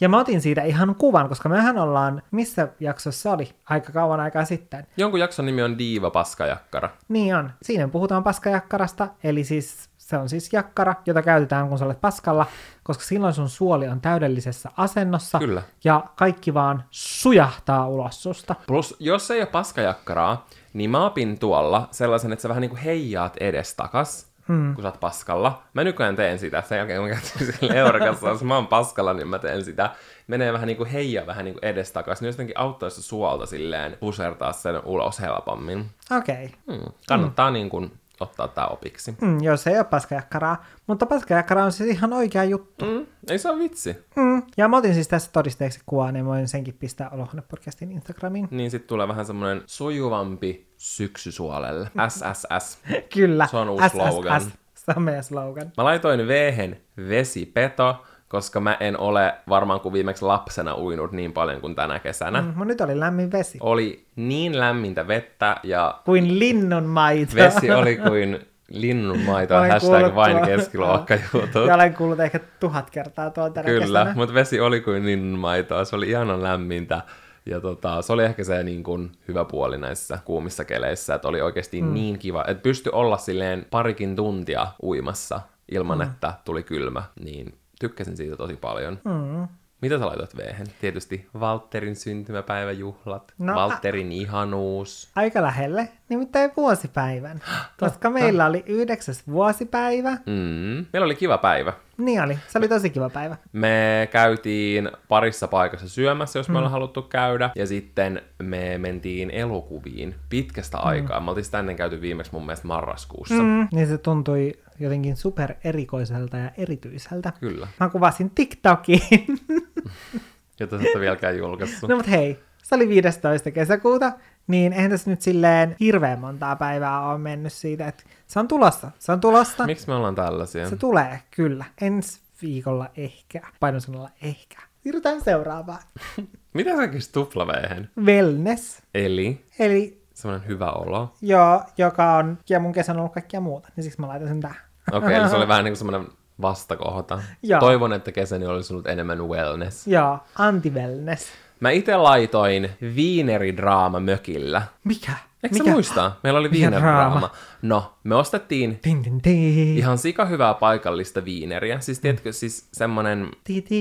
[0.00, 4.44] Ja mä otin siitä ihan kuvan, koska mehän ollaan, missä jaksossa oli, aika kauan aikaa
[4.44, 4.86] sitten.
[4.96, 6.88] Jonkun jakson nimi on Diiva Paskajakkara.
[7.08, 7.52] Niin on.
[7.62, 12.46] Siinä puhutaan paskajakkarasta, eli siis se on siis jakkara, jota käytetään, kun sä olet paskalla,
[12.82, 15.38] koska silloin sun suoli on täydellisessä asennossa.
[15.38, 15.62] Kyllä.
[15.84, 18.54] Ja kaikki vaan sujahtaa ulos susta.
[18.66, 22.80] Plus, jos ei ole paskajakkaraa, niin mä opin tuolla sellaisen, että sä vähän niin kuin
[22.80, 24.74] heijaat edestakas, hmm.
[24.74, 25.62] kun sä oot paskalla.
[25.74, 29.28] Mä nykyään teen sitä, sen jälkeen kun mä siellä Eurakassa, jos mä oon paskalla, niin
[29.28, 29.90] mä teen sitä.
[30.26, 33.96] Menee vähän niin kuin heija vähän niin kuin edestakas, niin jotenkin auttaa sitä suolta silleen
[34.00, 35.90] pusertaa sen ulos helpommin.
[36.18, 36.44] Okei.
[36.44, 36.76] Okay.
[36.76, 36.92] Hmm.
[37.08, 39.14] Kannattaa niin kuin ottaa tää opiksi.
[39.20, 40.64] Mm, jos ei ole paskajakkaraa.
[40.86, 42.84] Mutta paskajakkara on siis ihan oikea juttu.
[42.84, 43.06] Mm.
[43.30, 44.04] Ei se ole vitsi.
[44.16, 44.42] Mm.
[44.56, 48.48] Ja mä otin siis tässä todisteeksi kuvaa, niin voin senkin pistää Olohuone podcastin Instagramiin.
[48.50, 51.90] Niin sit tulee vähän semmonen sujuvampi syksysuolelle.
[52.08, 52.78] SSS.
[53.14, 53.46] Kyllä.
[53.46, 54.40] Se on uusi slogan.
[54.74, 55.72] Se on meidän slogan.
[55.76, 61.60] Mä laitoin vehen vesipeto, koska mä en ole varmaan kuin viimeksi lapsena uinut niin paljon
[61.60, 62.40] kuin tänä kesänä.
[62.42, 62.48] Mm.
[62.48, 63.58] Mm, Mut nyt oli lämmin vesi.
[63.62, 67.32] Oli niin lämmintä vettä ja Kuin linnun maito.
[67.34, 70.46] vesi oli kuin linnun maito, Olen hashtag vain tuo.
[70.46, 71.66] keskiluokkajutut.
[71.68, 74.12] Ja olen kuullut ehkä tuhat kertaa tuon tänä Kyllä, kesänä.
[74.16, 77.00] mutta vesi oli kuin linnun maitoa, se oli ihanan lämmintä.
[77.46, 81.40] Ja tota, se oli ehkä se niin kuin, hyvä puoli näissä kuumissa keleissä, että oli
[81.40, 81.94] oikeasti mm.
[81.94, 85.40] niin kiva, että pystyi olla silleen parikin tuntia uimassa
[85.72, 86.04] ilman, mm.
[86.04, 88.98] että tuli kylmä, niin tykkäsin siitä tosi paljon.
[89.04, 89.48] Mm.
[89.80, 90.66] Mitä sä laitat veehen?
[90.80, 95.10] Tietysti Valterin syntymäpäiväjuhlat, No, Valterin ihanuus.
[95.16, 97.40] Aika lähelle, nimittäin vuosipäivän.
[97.80, 100.10] Koska meillä oli yhdeksäs vuosipäivä.
[100.10, 100.86] Mm.
[100.92, 101.72] Meillä oli kiva päivä.
[101.98, 103.36] Niin oli, se oli tosi kiva päivä.
[103.52, 107.50] Me käytiin parissa paikassa syömässä, jos me ollaan haluttu käydä.
[107.56, 111.20] Ja sitten me mentiin elokuviin pitkästä aikaa.
[111.20, 113.34] Me oltiin sitä ennen käyty viimeksi mun mielestä marraskuussa.
[113.34, 113.42] Mm.
[113.42, 117.32] Mm, niin se tuntui jotenkin super erikoiselta ja erityiseltä.
[117.40, 117.68] Kyllä.
[117.80, 119.26] Mä kuvasin TikTokiin.
[120.60, 121.90] Jota sä vieläkään julkaissut.
[121.90, 123.50] no mut hei, se oli 15.
[123.50, 124.12] kesäkuuta,
[124.46, 128.90] niin eihän tässä nyt silleen hirveän montaa päivää ole mennyt siitä, että se on tulossa.
[128.98, 129.66] Se on tulossa.
[129.66, 130.70] Miksi me ollaan tällaisia?
[130.70, 131.64] Se tulee, kyllä.
[131.80, 133.40] Ensi viikolla ehkä.
[133.60, 134.56] Painosanalla ehkä.
[134.82, 135.82] Siirrytään seuraavaan.
[136.54, 137.90] Mitä sä kysy tuplaveehen?
[138.04, 138.82] Wellness.
[138.94, 141.14] Eli Eli semmoinen hyvä olo.
[141.22, 144.40] joo, joka on, ja mun kesän on ollut kaikkia muuta, niin siksi mä laitan sen
[144.40, 144.56] tähän.
[144.92, 146.08] Okei, okay, eli se oli vähän niin kuin semmoinen
[146.42, 147.22] vastakohta.
[147.42, 147.60] Joo.
[147.60, 149.86] Toivon, että kesäni olisi ollut enemmän wellness.
[149.86, 151.26] Joo, anti-wellness.
[151.60, 154.62] Mä itse laitoin viineridraama mökillä.
[154.84, 155.12] Mikä?
[155.42, 155.70] Eikö Mikä?
[155.70, 156.20] muistaa?
[156.22, 157.10] Meillä oli viineridraama.
[157.10, 157.30] draama?
[157.62, 159.78] No, me ostettiin Tin, tin, tin.
[159.78, 161.80] ihan sika hyvää paikallista viineriä.
[161.80, 163.30] Siis tiedätkö, siis semmonen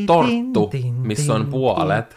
[0.08, 2.16] torttu, missä on puolet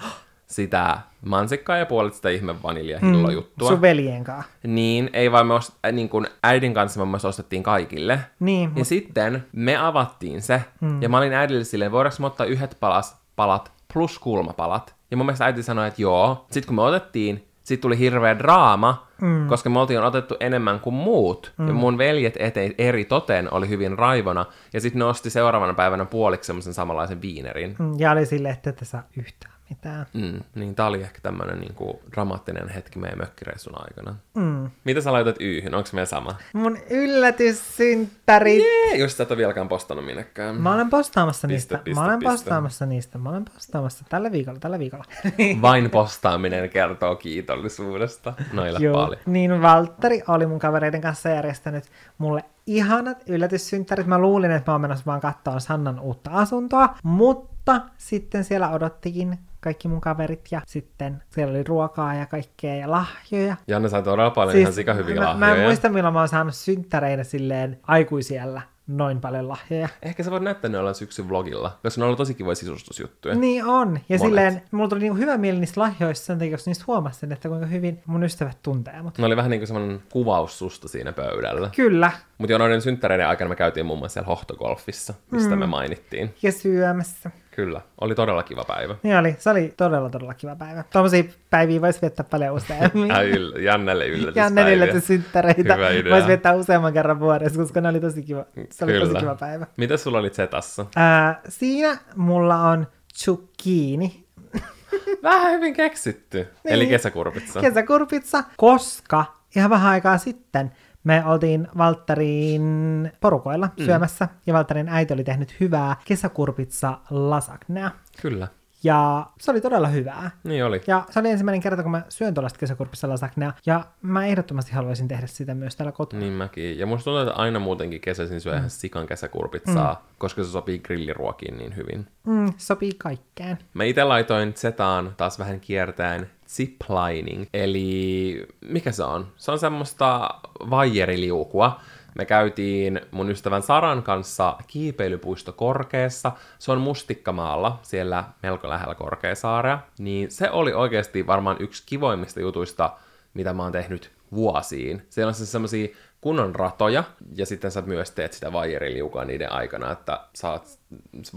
[0.48, 3.68] sitä mansikkaa ja puolet sitä ihme vaniljahillojuttua.
[3.68, 4.50] Sun veljen kanssa.
[4.66, 8.20] Niin, ei vaan me ost, äh, niin kun äidin kanssa me myös ostettiin kaikille.
[8.40, 11.02] Niin, Ja mut, sitten me avattiin se, mm.
[11.02, 14.94] ja mä olin äidille silleen, voidaanko me ottaa yhdet palas, palat plus kulmapalat?
[15.10, 16.46] Ja mun mielestä äiti sanoi, että joo.
[16.50, 19.48] Sitten kun me otettiin, sitten tuli hirveä draama, mm.
[19.48, 21.52] koska me oltiin otettu enemmän kuin muut.
[21.58, 21.68] Mm.
[21.68, 26.04] Ja mun veljet ete, eri toteen oli hyvin raivona, ja sitten ne osti seuraavana päivänä
[26.04, 27.76] puoliksi semmoisen samanlaisen viinerin.
[27.78, 30.06] mm, ja oli silleen, että ette saa yhtään mitään.
[30.12, 34.16] Mm, niin tää oli ehkä tämmönen niinku dramaattinen hetki meidän mökkireissun aikana.
[34.34, 34.70] Mm.
[34.84, 35.74] Mitä sä laitat yhyn?
[35.74, 36.36] Onko meillä sama?
[36.52, 38.58] Mun yllätyssynttärit.
[38.62, 40.56] Jee, just sä et ole vieläkään postannut minnekään.
[40.56, 41.84] Mä olen postaamassa Piste, niistä.
[41.84, 42.32] piste, mä olen piste.
[42.32, 43.18] postaamassa niistä.
[43.18, 45.04] Mä olen postaamassa tällä viikolla, tällä viikolla.
[45.62, 48.32] Vain postaaminen kertoo kiitollisuudesta.
[48.52, 49.20] Noilla Joo, paljon.
[49.26, 51.84] niin Valtteri oli mun kavereiden kanssa järjestänyt
[52.18, 54.06] mulle ihanat yllätyssynttärit.
[54.06, 57.57] Mä luulin, että mä oon menossa vaan katsoa Sannan uutta asuntoa, mutta
[57.98, 63.56] sitten siellä odottikin kaikki mun kaverit ja sitten siellä oli ruokaa ja kaikkea ja lahjoja.
[63.68, 65.38] Janne sai todella paljon siis, ihan sika hyviä mä, lahjoja.
[65.38, 69.88] mä en muista, milloin mä oon saanut synttäreinä silleen aikuisiellä noin paljon lahjoja.
[70.02, 73.34] Ehkä sä voit näyttää ne olla syksyn vlogilla, koska ne on ollut tosi kivoja sisustusjuttuja.
[73.34, 74.00] Niin on.
[74.08, 74.30] Ja Monet.
[74.30, 77.66] silleen, mulla tuli niinku hyvä mieli niistä lahjoista sen takia, koska niistä huomasin, että kuinka
[77.66, 79.18] hyvin mun ystävät tuntee mut.
[79.18, 81.70] Ne oli vähän niin kuin semmoinen kuvaus susta siinä pöydällä.
[81.76, 82.12] Kyllä.
[82.38, 85.58] Mutta jo noiden synttäreiden aikana me käytiin muun muassa siellä Hohtogolfissa, mistä mm.
[85.58, 86.34] me mainittiin.
[86.42, 87.30] Ja syömässä.
[87.58, 88.94] Kyllä, oli todella kiva päivä.
[89.02, 89.36] Niin oli.
[89.38, 90.84] Se oli todella, todella kiva päivä.
[90.92, 93.12] Tuommoisia päiviä voisi viettää paljon useammin.
[93.12, 94.42] Ai, yl- Jannelle yllätyspäiviä.
[94.42, 95.74] Janne yllätyssynttäreitä.
[95.74, 96.12] Hyvä idea.
[96.12, 98.44] Voisi viettää useamman kerran vuodessa, koska ne oli tosi kiva.
[98.70, 99.20] Se oli tosi Kyllä.
[99.20, 99.66] kiva päivä.
[99.76, 100.86] Mitä sulla oli Zetassa?
[100.96, 102.86] Ää, siinä mulla on
[103.24, 104.24] zucchini,
[105.22, 106.38] Vähän hyvin keksitty.
[106.38, 106.74] Niin.
[106.74, 107.60] Eli kesäkurpitsa.
[107.60, 109.24] kesäkurpitsa, koska
[109.56, 110.72] ihan vähän aikaa sitten
[111.04, 113.84] me oltiin Valtterin porukoilla mm.
[113.84, 117.90] syömässä, ja Valtterin äiti oli tehnyt hyvää kesäkurpitsa lasagnea.
[118.22, 118.48] Kyllä,
[118.84, 120.30] Ja se oli todella hyvää.
[120.44, 120.80] niin oli.
[120.86, 125.08] Ja se oli ensimmäinen kerta, kun mä syön tuollaista kesäkurpissa lasagnea, ja mä ehdottomasti haluaisin
[125.08, 126.20] tehdä sitä myös täällä kotona.
[126.20, 126.78] Niin mäkin.
[126.78, 130.14] Ja musta tuntuu, että aina muutenkin kesäisin syö ihan sikan kesäkurpitsaa, mm.
[130.18, 132.06] koska se sopii grilliruokiin niin hyvin.
[132.26, 133.58] Mm, sopii kaikkeen.
[133.74, 139.26] Mä itse laitoin Zetaan taas vähän kiertäen ziplining, eli mikä se on?
[139.36, 140.30] Se on semmoista
[140.70, 141.80] vaijeriliukua.
[142.14, 146.32] Me käytiin mun ystävän Saran kanssa kiipeilypuisto Korkeassa.
[146.58, 149.78] Se on Mustikkamaalla, siellä melko lähellä Korkeasaarea.
[149.98, 152.92] Niin se oli oikeasti varmaan yksi kivoimmista jutuista,
[153.34, 155.02] mitä mä oon tehnyt vuosiin.
[155.10, 155.88] Siellä on siis semmosia
[156.20, 157.04] kunnon ratoja,
[157.36, 160.78] ja sitten sä myös teet sitä vaijeriliukua niiden aikana, että sä oot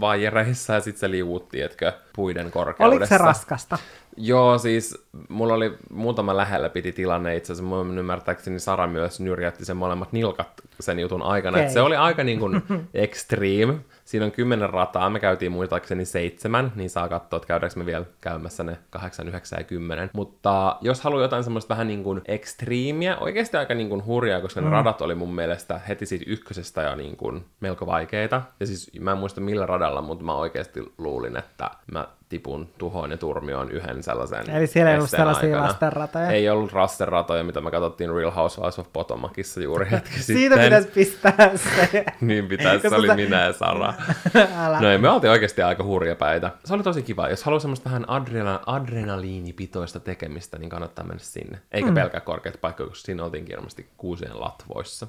[0.00, 2.84] vaijereissa ja sit sä liuut, tiedätkö, puiden korkeudessa.
[2.84, 3.78] Oliko se raskasta?
[4.16, 7.68] Joo, siis mulla oli muutama lähellä piti tilanne itse asiassa.
[7.68, 10.48] Mun ymmärtääkseni Sara myös nyrjäytti sen molemmat nilkat
[10.80, 11.56] sen jutun aikana.
[11.56, 11.62] Okay.
[11.62, 11.74] Okei.
[11.74, 12.62] se oli aika niin kuin
[12.94, 13.74] extreme.
[14.04, 18.04] Siinä on kymmenen rataa, me käytiin muistaakseni seitsemän, niin saa katsoa, että käydäänkö me vielä
[18.20, 20.10] käymässä ne kahdeksan, yhdeksän ja kymmenen.
[20.12, 24.60] Mutta jos haluaa jotain semmoista vähän niin kuin extreemiä, oikeasti aika niin kuin hurjaa, koska
[24.60, 28.42] ne radat oli mun mielestä heti siitä ykkösestä jo niin kuin melko vaikeita.
[28.60, 33.10] Ja siis mä en muista millä radalla, mutta mä oikeasti luulin, että mä tipun tuhoon
[33.10, 35.62] ja turmioon yhden sellaisen Eli siellä ei ollut sellaisia aikana.
[35.66, 36.30] lastenratoja.
[36.30, 40.36] Ei ollut rasteratoja, mitä me katsottiin Real Housewives of Potomacissa juuri hetki sitten.
[40.36, 42.04] Siitä pitäisi pistää se.
[42.20, 43.94] Niin pitäisi, se oli sä- minä ja Sara.
[44.66, 44.80] Älä.
[44.80, 46.50] No ei, me oltiin oikeasti aika hurjapäitä.
[46.64, 47.28] Se oli tosi kiva.
[47.28, 51.58] Jos haluaa semmoista vähän adrena- adrenaliinipitoista tekemistä, niin kannattaa mennä sinne.
[51.72, 51.94] Eikä mm.
[51.94, 55.06] pelkää korkeat paikkoja, koska siinä oltiin kirjallisesti kuusien latvoissa.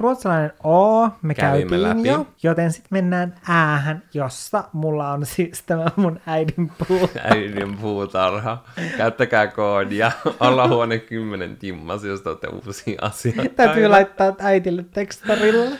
[0.00, 2.08] Ruotsalainen O, me Kävimme käytiin läpi.
[2.08, 7.10] jo, joten sitten mennään äähän, jossa mulla on siis tämä mun äidin puu.
[7.34, 8.64] Äidin puutarha.
[8.96, 10.12] Käyttäkää koodia.
[10.40, 13.54] Allahuone 10 timmas, jos te olette uusia asiakkaita.
[13.54, 15.70] Täytyy laittaa äitille tekstarilla.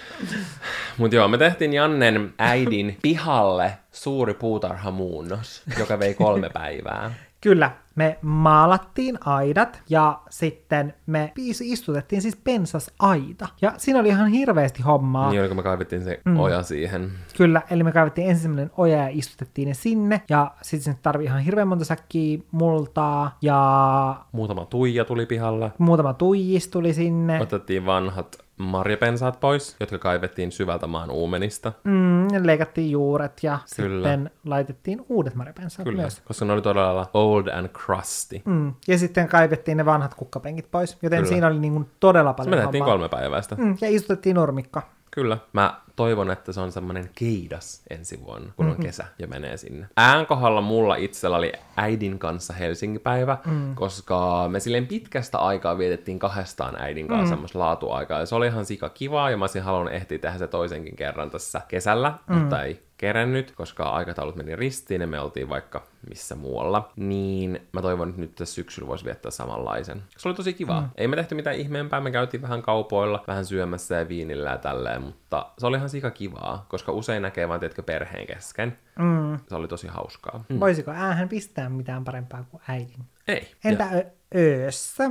[0.99, 7.15] Mutta joo, me tehtiin Jannen äidin pihalle suuri puutarhamuunnos, joka vei kolme päivää.
[7.41, 11.33] Kyllä, me maalattiin aidat ja sitten me
[11.63, 13.49] istutettiin siis pensas aita.
[13.63, 15.31] Ja siinä oli ihan hirveästi hommaa.
[15.31, 16.41] Niin kun me kaivettiin se mm.
[16.41, 17.11] oja siihen.
[17.37, 20.23] Kyllä, eli me kaivettiin ensin semmoinen oja ja istutettiin ne sinne.
[20.29, 25.73] Ja sitten sinne tarvii ihan hirveän monta säkkiä multaa ja Muutama tuija tuli pihalle.
[25.79, 27.41] muutama tuijis tuli sinne.
[27.41, 31.73] Otettiin vanhat marjapensaat pois, jotka kaivettiin syvältä maan uumenista.
[31.85, 34.09] Mm, leikattiin juuret ja Kyllä.
[34.09, 36.21] sitten laitettiin uudet marjapensaat Kyllä, myös.
[36.21, 38.43] koska ne oli todella old and crusty.
[38.45, 38.75] Mm.
[38.89, 41.29] Ja sitten kaivettiin ne vanhat kukkapenkit pois, joten Kyllä.
[41.29, 42.87] siinä oli niin kuin todella paljon hommaa.
[42.87, 43.55] kolme päiväistä.
[43.55, 43.77] Mm.
[43.81, 44.81] Ja istutettiin nurmikko.
[45.19, 45.39] Kyllä.
[45.53, 49.87] Mä toivon, että se on semmoinen keidas ensi vuonna, kun on kesä ja menee sinne.
[49.97, 53.75] Ään kohdalla mulla itsellä oli äidin kanssa Helsingin päivä, mm.
[53.75, 57.29] koska me silleen pitkästä aikaa vietettiin kahdestaan äidin kanssa mm.
[57.29, 58.21] semmoista laatuaikaa.
[58.21, 61.31] Ja se oli ihan sika kivaa ja mä olisin halunnut ehtiä tehdä se toisenkin kerran
[61.31, 62.37] tässä kesällä, mm.
[62.37, 67.83] mutta ei kerennyt, koska aikataulut meni ristiin ja me oltiin vaikka missä muualla, niin mä
[67.83, 70.03] toivon, että nyt tässä syksyllä voisi viettää samanlaisen.
[70.17, 70.81] Se oli tosi kiva.
[70.81, 70.89] Mm.
[70.97, 75.03] Ei me tehty mitään ihmeempää, me käytiin vähän kaupoilla, vähän syömässä ja viinillä ja tälleen,
[75.03, 78.79] mutta se oli ihan sika kivaa, koska usein näkee vaan, tiedätkö, perheen kesken.
[78.99, 79.39] Mm.
[79.49, 80.45] Se oli tosi hauskaa.
[80.49, 80.61] Mm.
[80.61, 83.05] Voisiko äähän pistää mitään parempaa kuin äidin?
[83.29, 83.55] Ei.
[83.65, 84.03] Entä Ja
[84.35, 85.11] öössä?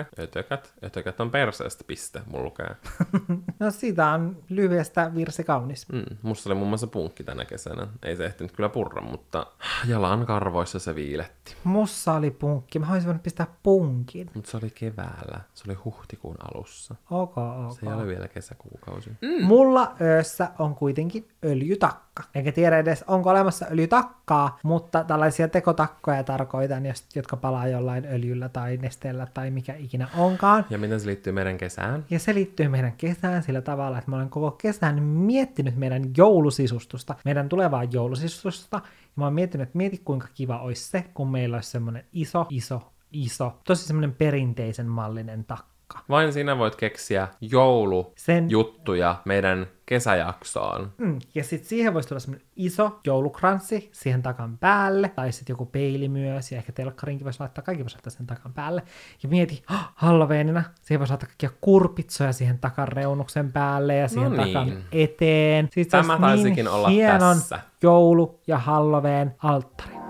[0.00, 2.76] Ötökkä, ötökät, ötökät on perseestä piste, mulla lukee.
[3.60, 5.88] No siitä on lyhyestä virsi kaunis.
[5.92, 7.86] Mm, musta oli muun muassa punkki tänä kesänä.
[8.02, 9.46] Ei se ehtinyt kyllä purra, mutta
[9.86, 11.56] jalan karvoissa se viiletti.
[11.64, 12.78] Mussa oli punkki.
[12.78, 14.30] Mä olisin voinut pistää punkin.
[14.34, 15.40] Mutta se oli keväällä.
[15.54, 16.94] Se oli huhtikuun alussa.
[17.10, 17.72] Ok, ok.
[17.80, 19.10] Se ei ole vielä kesäkuukausi.
[19.20, 19.44] Mm.
[19.44, 21.28] Mulla öössä on kuitenkin
[22.14, 22.38] öljytakka.
[22.38, 26.82] Enkä tiedä edes, onko olemassa öljytakkaa, mutta tällaisia tekotakkoja tarkoitan,
[27.14, 30.66] jotka palaa jollain öljyllä tai nesteellä tai mikä ikinä onkaan.
[30.70, 32.04] Ja miten se liittyy meidän kesään?
[32.10, 37.14] Ja se liittyy meidän kesään sillä tavalla, että mä olen koko kesän miettinyt meidän joulusisustusta,
[37.24, 38.76] meidän tulevaa joulusisustusta.
[38.76, 42.46] Ja mä oon miettinyt, että mieti kuinka kiva olisi se, kun meillä olisi semmoinen iso,
[42.50, 45.73] iso, iso, tosi semmoinen perinteisen mallinen takka.
[46.08, 50.92] Vain sinä voit keksiä Sen- joulujuttuja meidän kesäjaksoon.
[50.98, 51.18] Mm.
[51.34, 56.08] Ja sitten siihen voisi tulla semmoinen iso joulukranssi siihen takan päälle, tai sitten joku peili
[56.08, 58.82] myös, ja ehkä telkkarinkin voisi laittaa, kaikki voisi laittaa sen takan päälle.
[59.22, 64.32] Ja mieti, oh, Halloweenina, siihen voisi laittaa kaikkia kurpitsoja siihen takan reunuksen päälle ja siihen
[64.32, 64.54] No niin.
[64.54, 65.68] takan eteen.
[65.74, 67.60] Se Tämä taisikin niin olla hienon tässä.
[67.82, 70.03] joulu- ja Halloween alttari.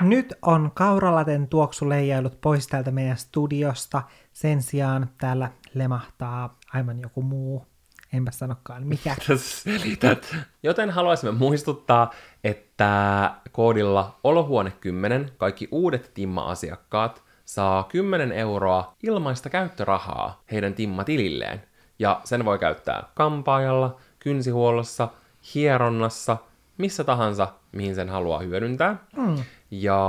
[0.00, 4.02] Nyt on kauralaten tuoksu leijailut pois täältä meidän studiosta.
[4.32, 7.66] Sen sijaan täällä lemahtaa aivan joku muu.
[8.12, 9.16] Enpä sanokaan mikä.
[9.36, 10.36] Selität?
[10.62, 12.10] Joten haluaisimme muistuttaa,
[12.44, 21.62] että koodilla olohuone 10 kaikki uudet Timma-asiakkaat saa 10 euroa ilmaista käyttörahaa heidän Timma-tililleen.
[21.98, 25.08] Ja sen voi käyttää kampaajalla, kynsihuollossa,
[25.54, 26.36] hieronnassa,
[26.80, 28.96] missä tahansa, mihin sen haluaa hyödyntää.
[29.16, 29.36] Mm.
[29.70, 30.00] Ja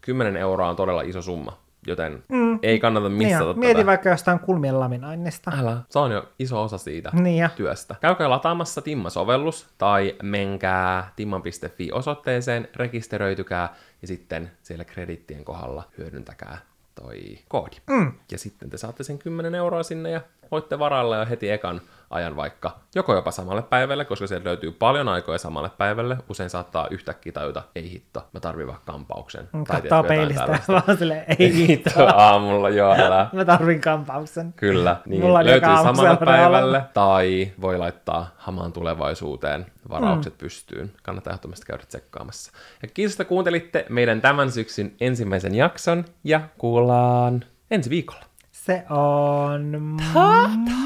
[0.00, 2.58] 10 euroa on todella iso summa, joten mm.
[2.62, 3.58] ei kannata Niin missata tätä.
[3.60, 5.52] mieti vaikka jostain kulmien laminoinnista.
[5.58, 7.48] Älä, se on jo iso osa siitä Niin jo.
[7.56, 7.94] työstä.
[8.00, 16.58] Käykää lataamassa Timma-sovellus tai menkää timman.fi-osoitteeseen, rekisteröitykää ja sitten siellä kredittien kohdalla hyödyntäkää
[16.94, 17.76] toi koodi.
[17.90, 18.12] Mm.
[18.32, 20.20] Ja sitten te saatte sen 10 euroa sinne ja
[20.50, 21.80] voitte varailla jo heti ekan
[22.12, 26.16] ajan vaikka joko jopa samalle päivälle, koska sieltä löytyy paljon aikoja samalle päivälle.
[26.28, 29.48] Usein saattaa yhtäkkiä tajuta, ei hitto, mä tarvin vaikka kampauksen.
[29.52, 31.90] Tiedätkö, jotain peilistä vaan silleen, ei hitto.
[32.14, 33.28] aamulla, joo, älä.
[33.32, 34.52] Mä tarvin kampauksen.
[34.52, 40.38] Kyllä, niin Mulla löytyy samalle päivälle, tai voi laittaa hamaan tulevaisuuteen varaukset mm.
[40.38, 40.92] pystyyn.
[41.02, 42.52] Kannattaa ehdottomasti käydä tsekkaamassa.
[42.82, 48.24] Ja kiitos, että kuuntelitte meidän tämän syksyn ensimmäisen jakson, ja kuullaan ensi viikolla.
[48.50, 49.96] Se on...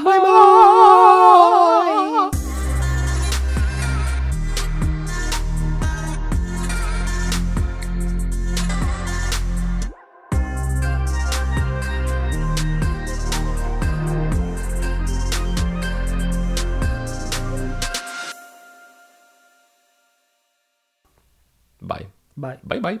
[0.03, 1.06] Moi moi!
[22.37, 22.59] Bye.
[22.63, 22.79] Bye.
[22.79, 22.99] Bye.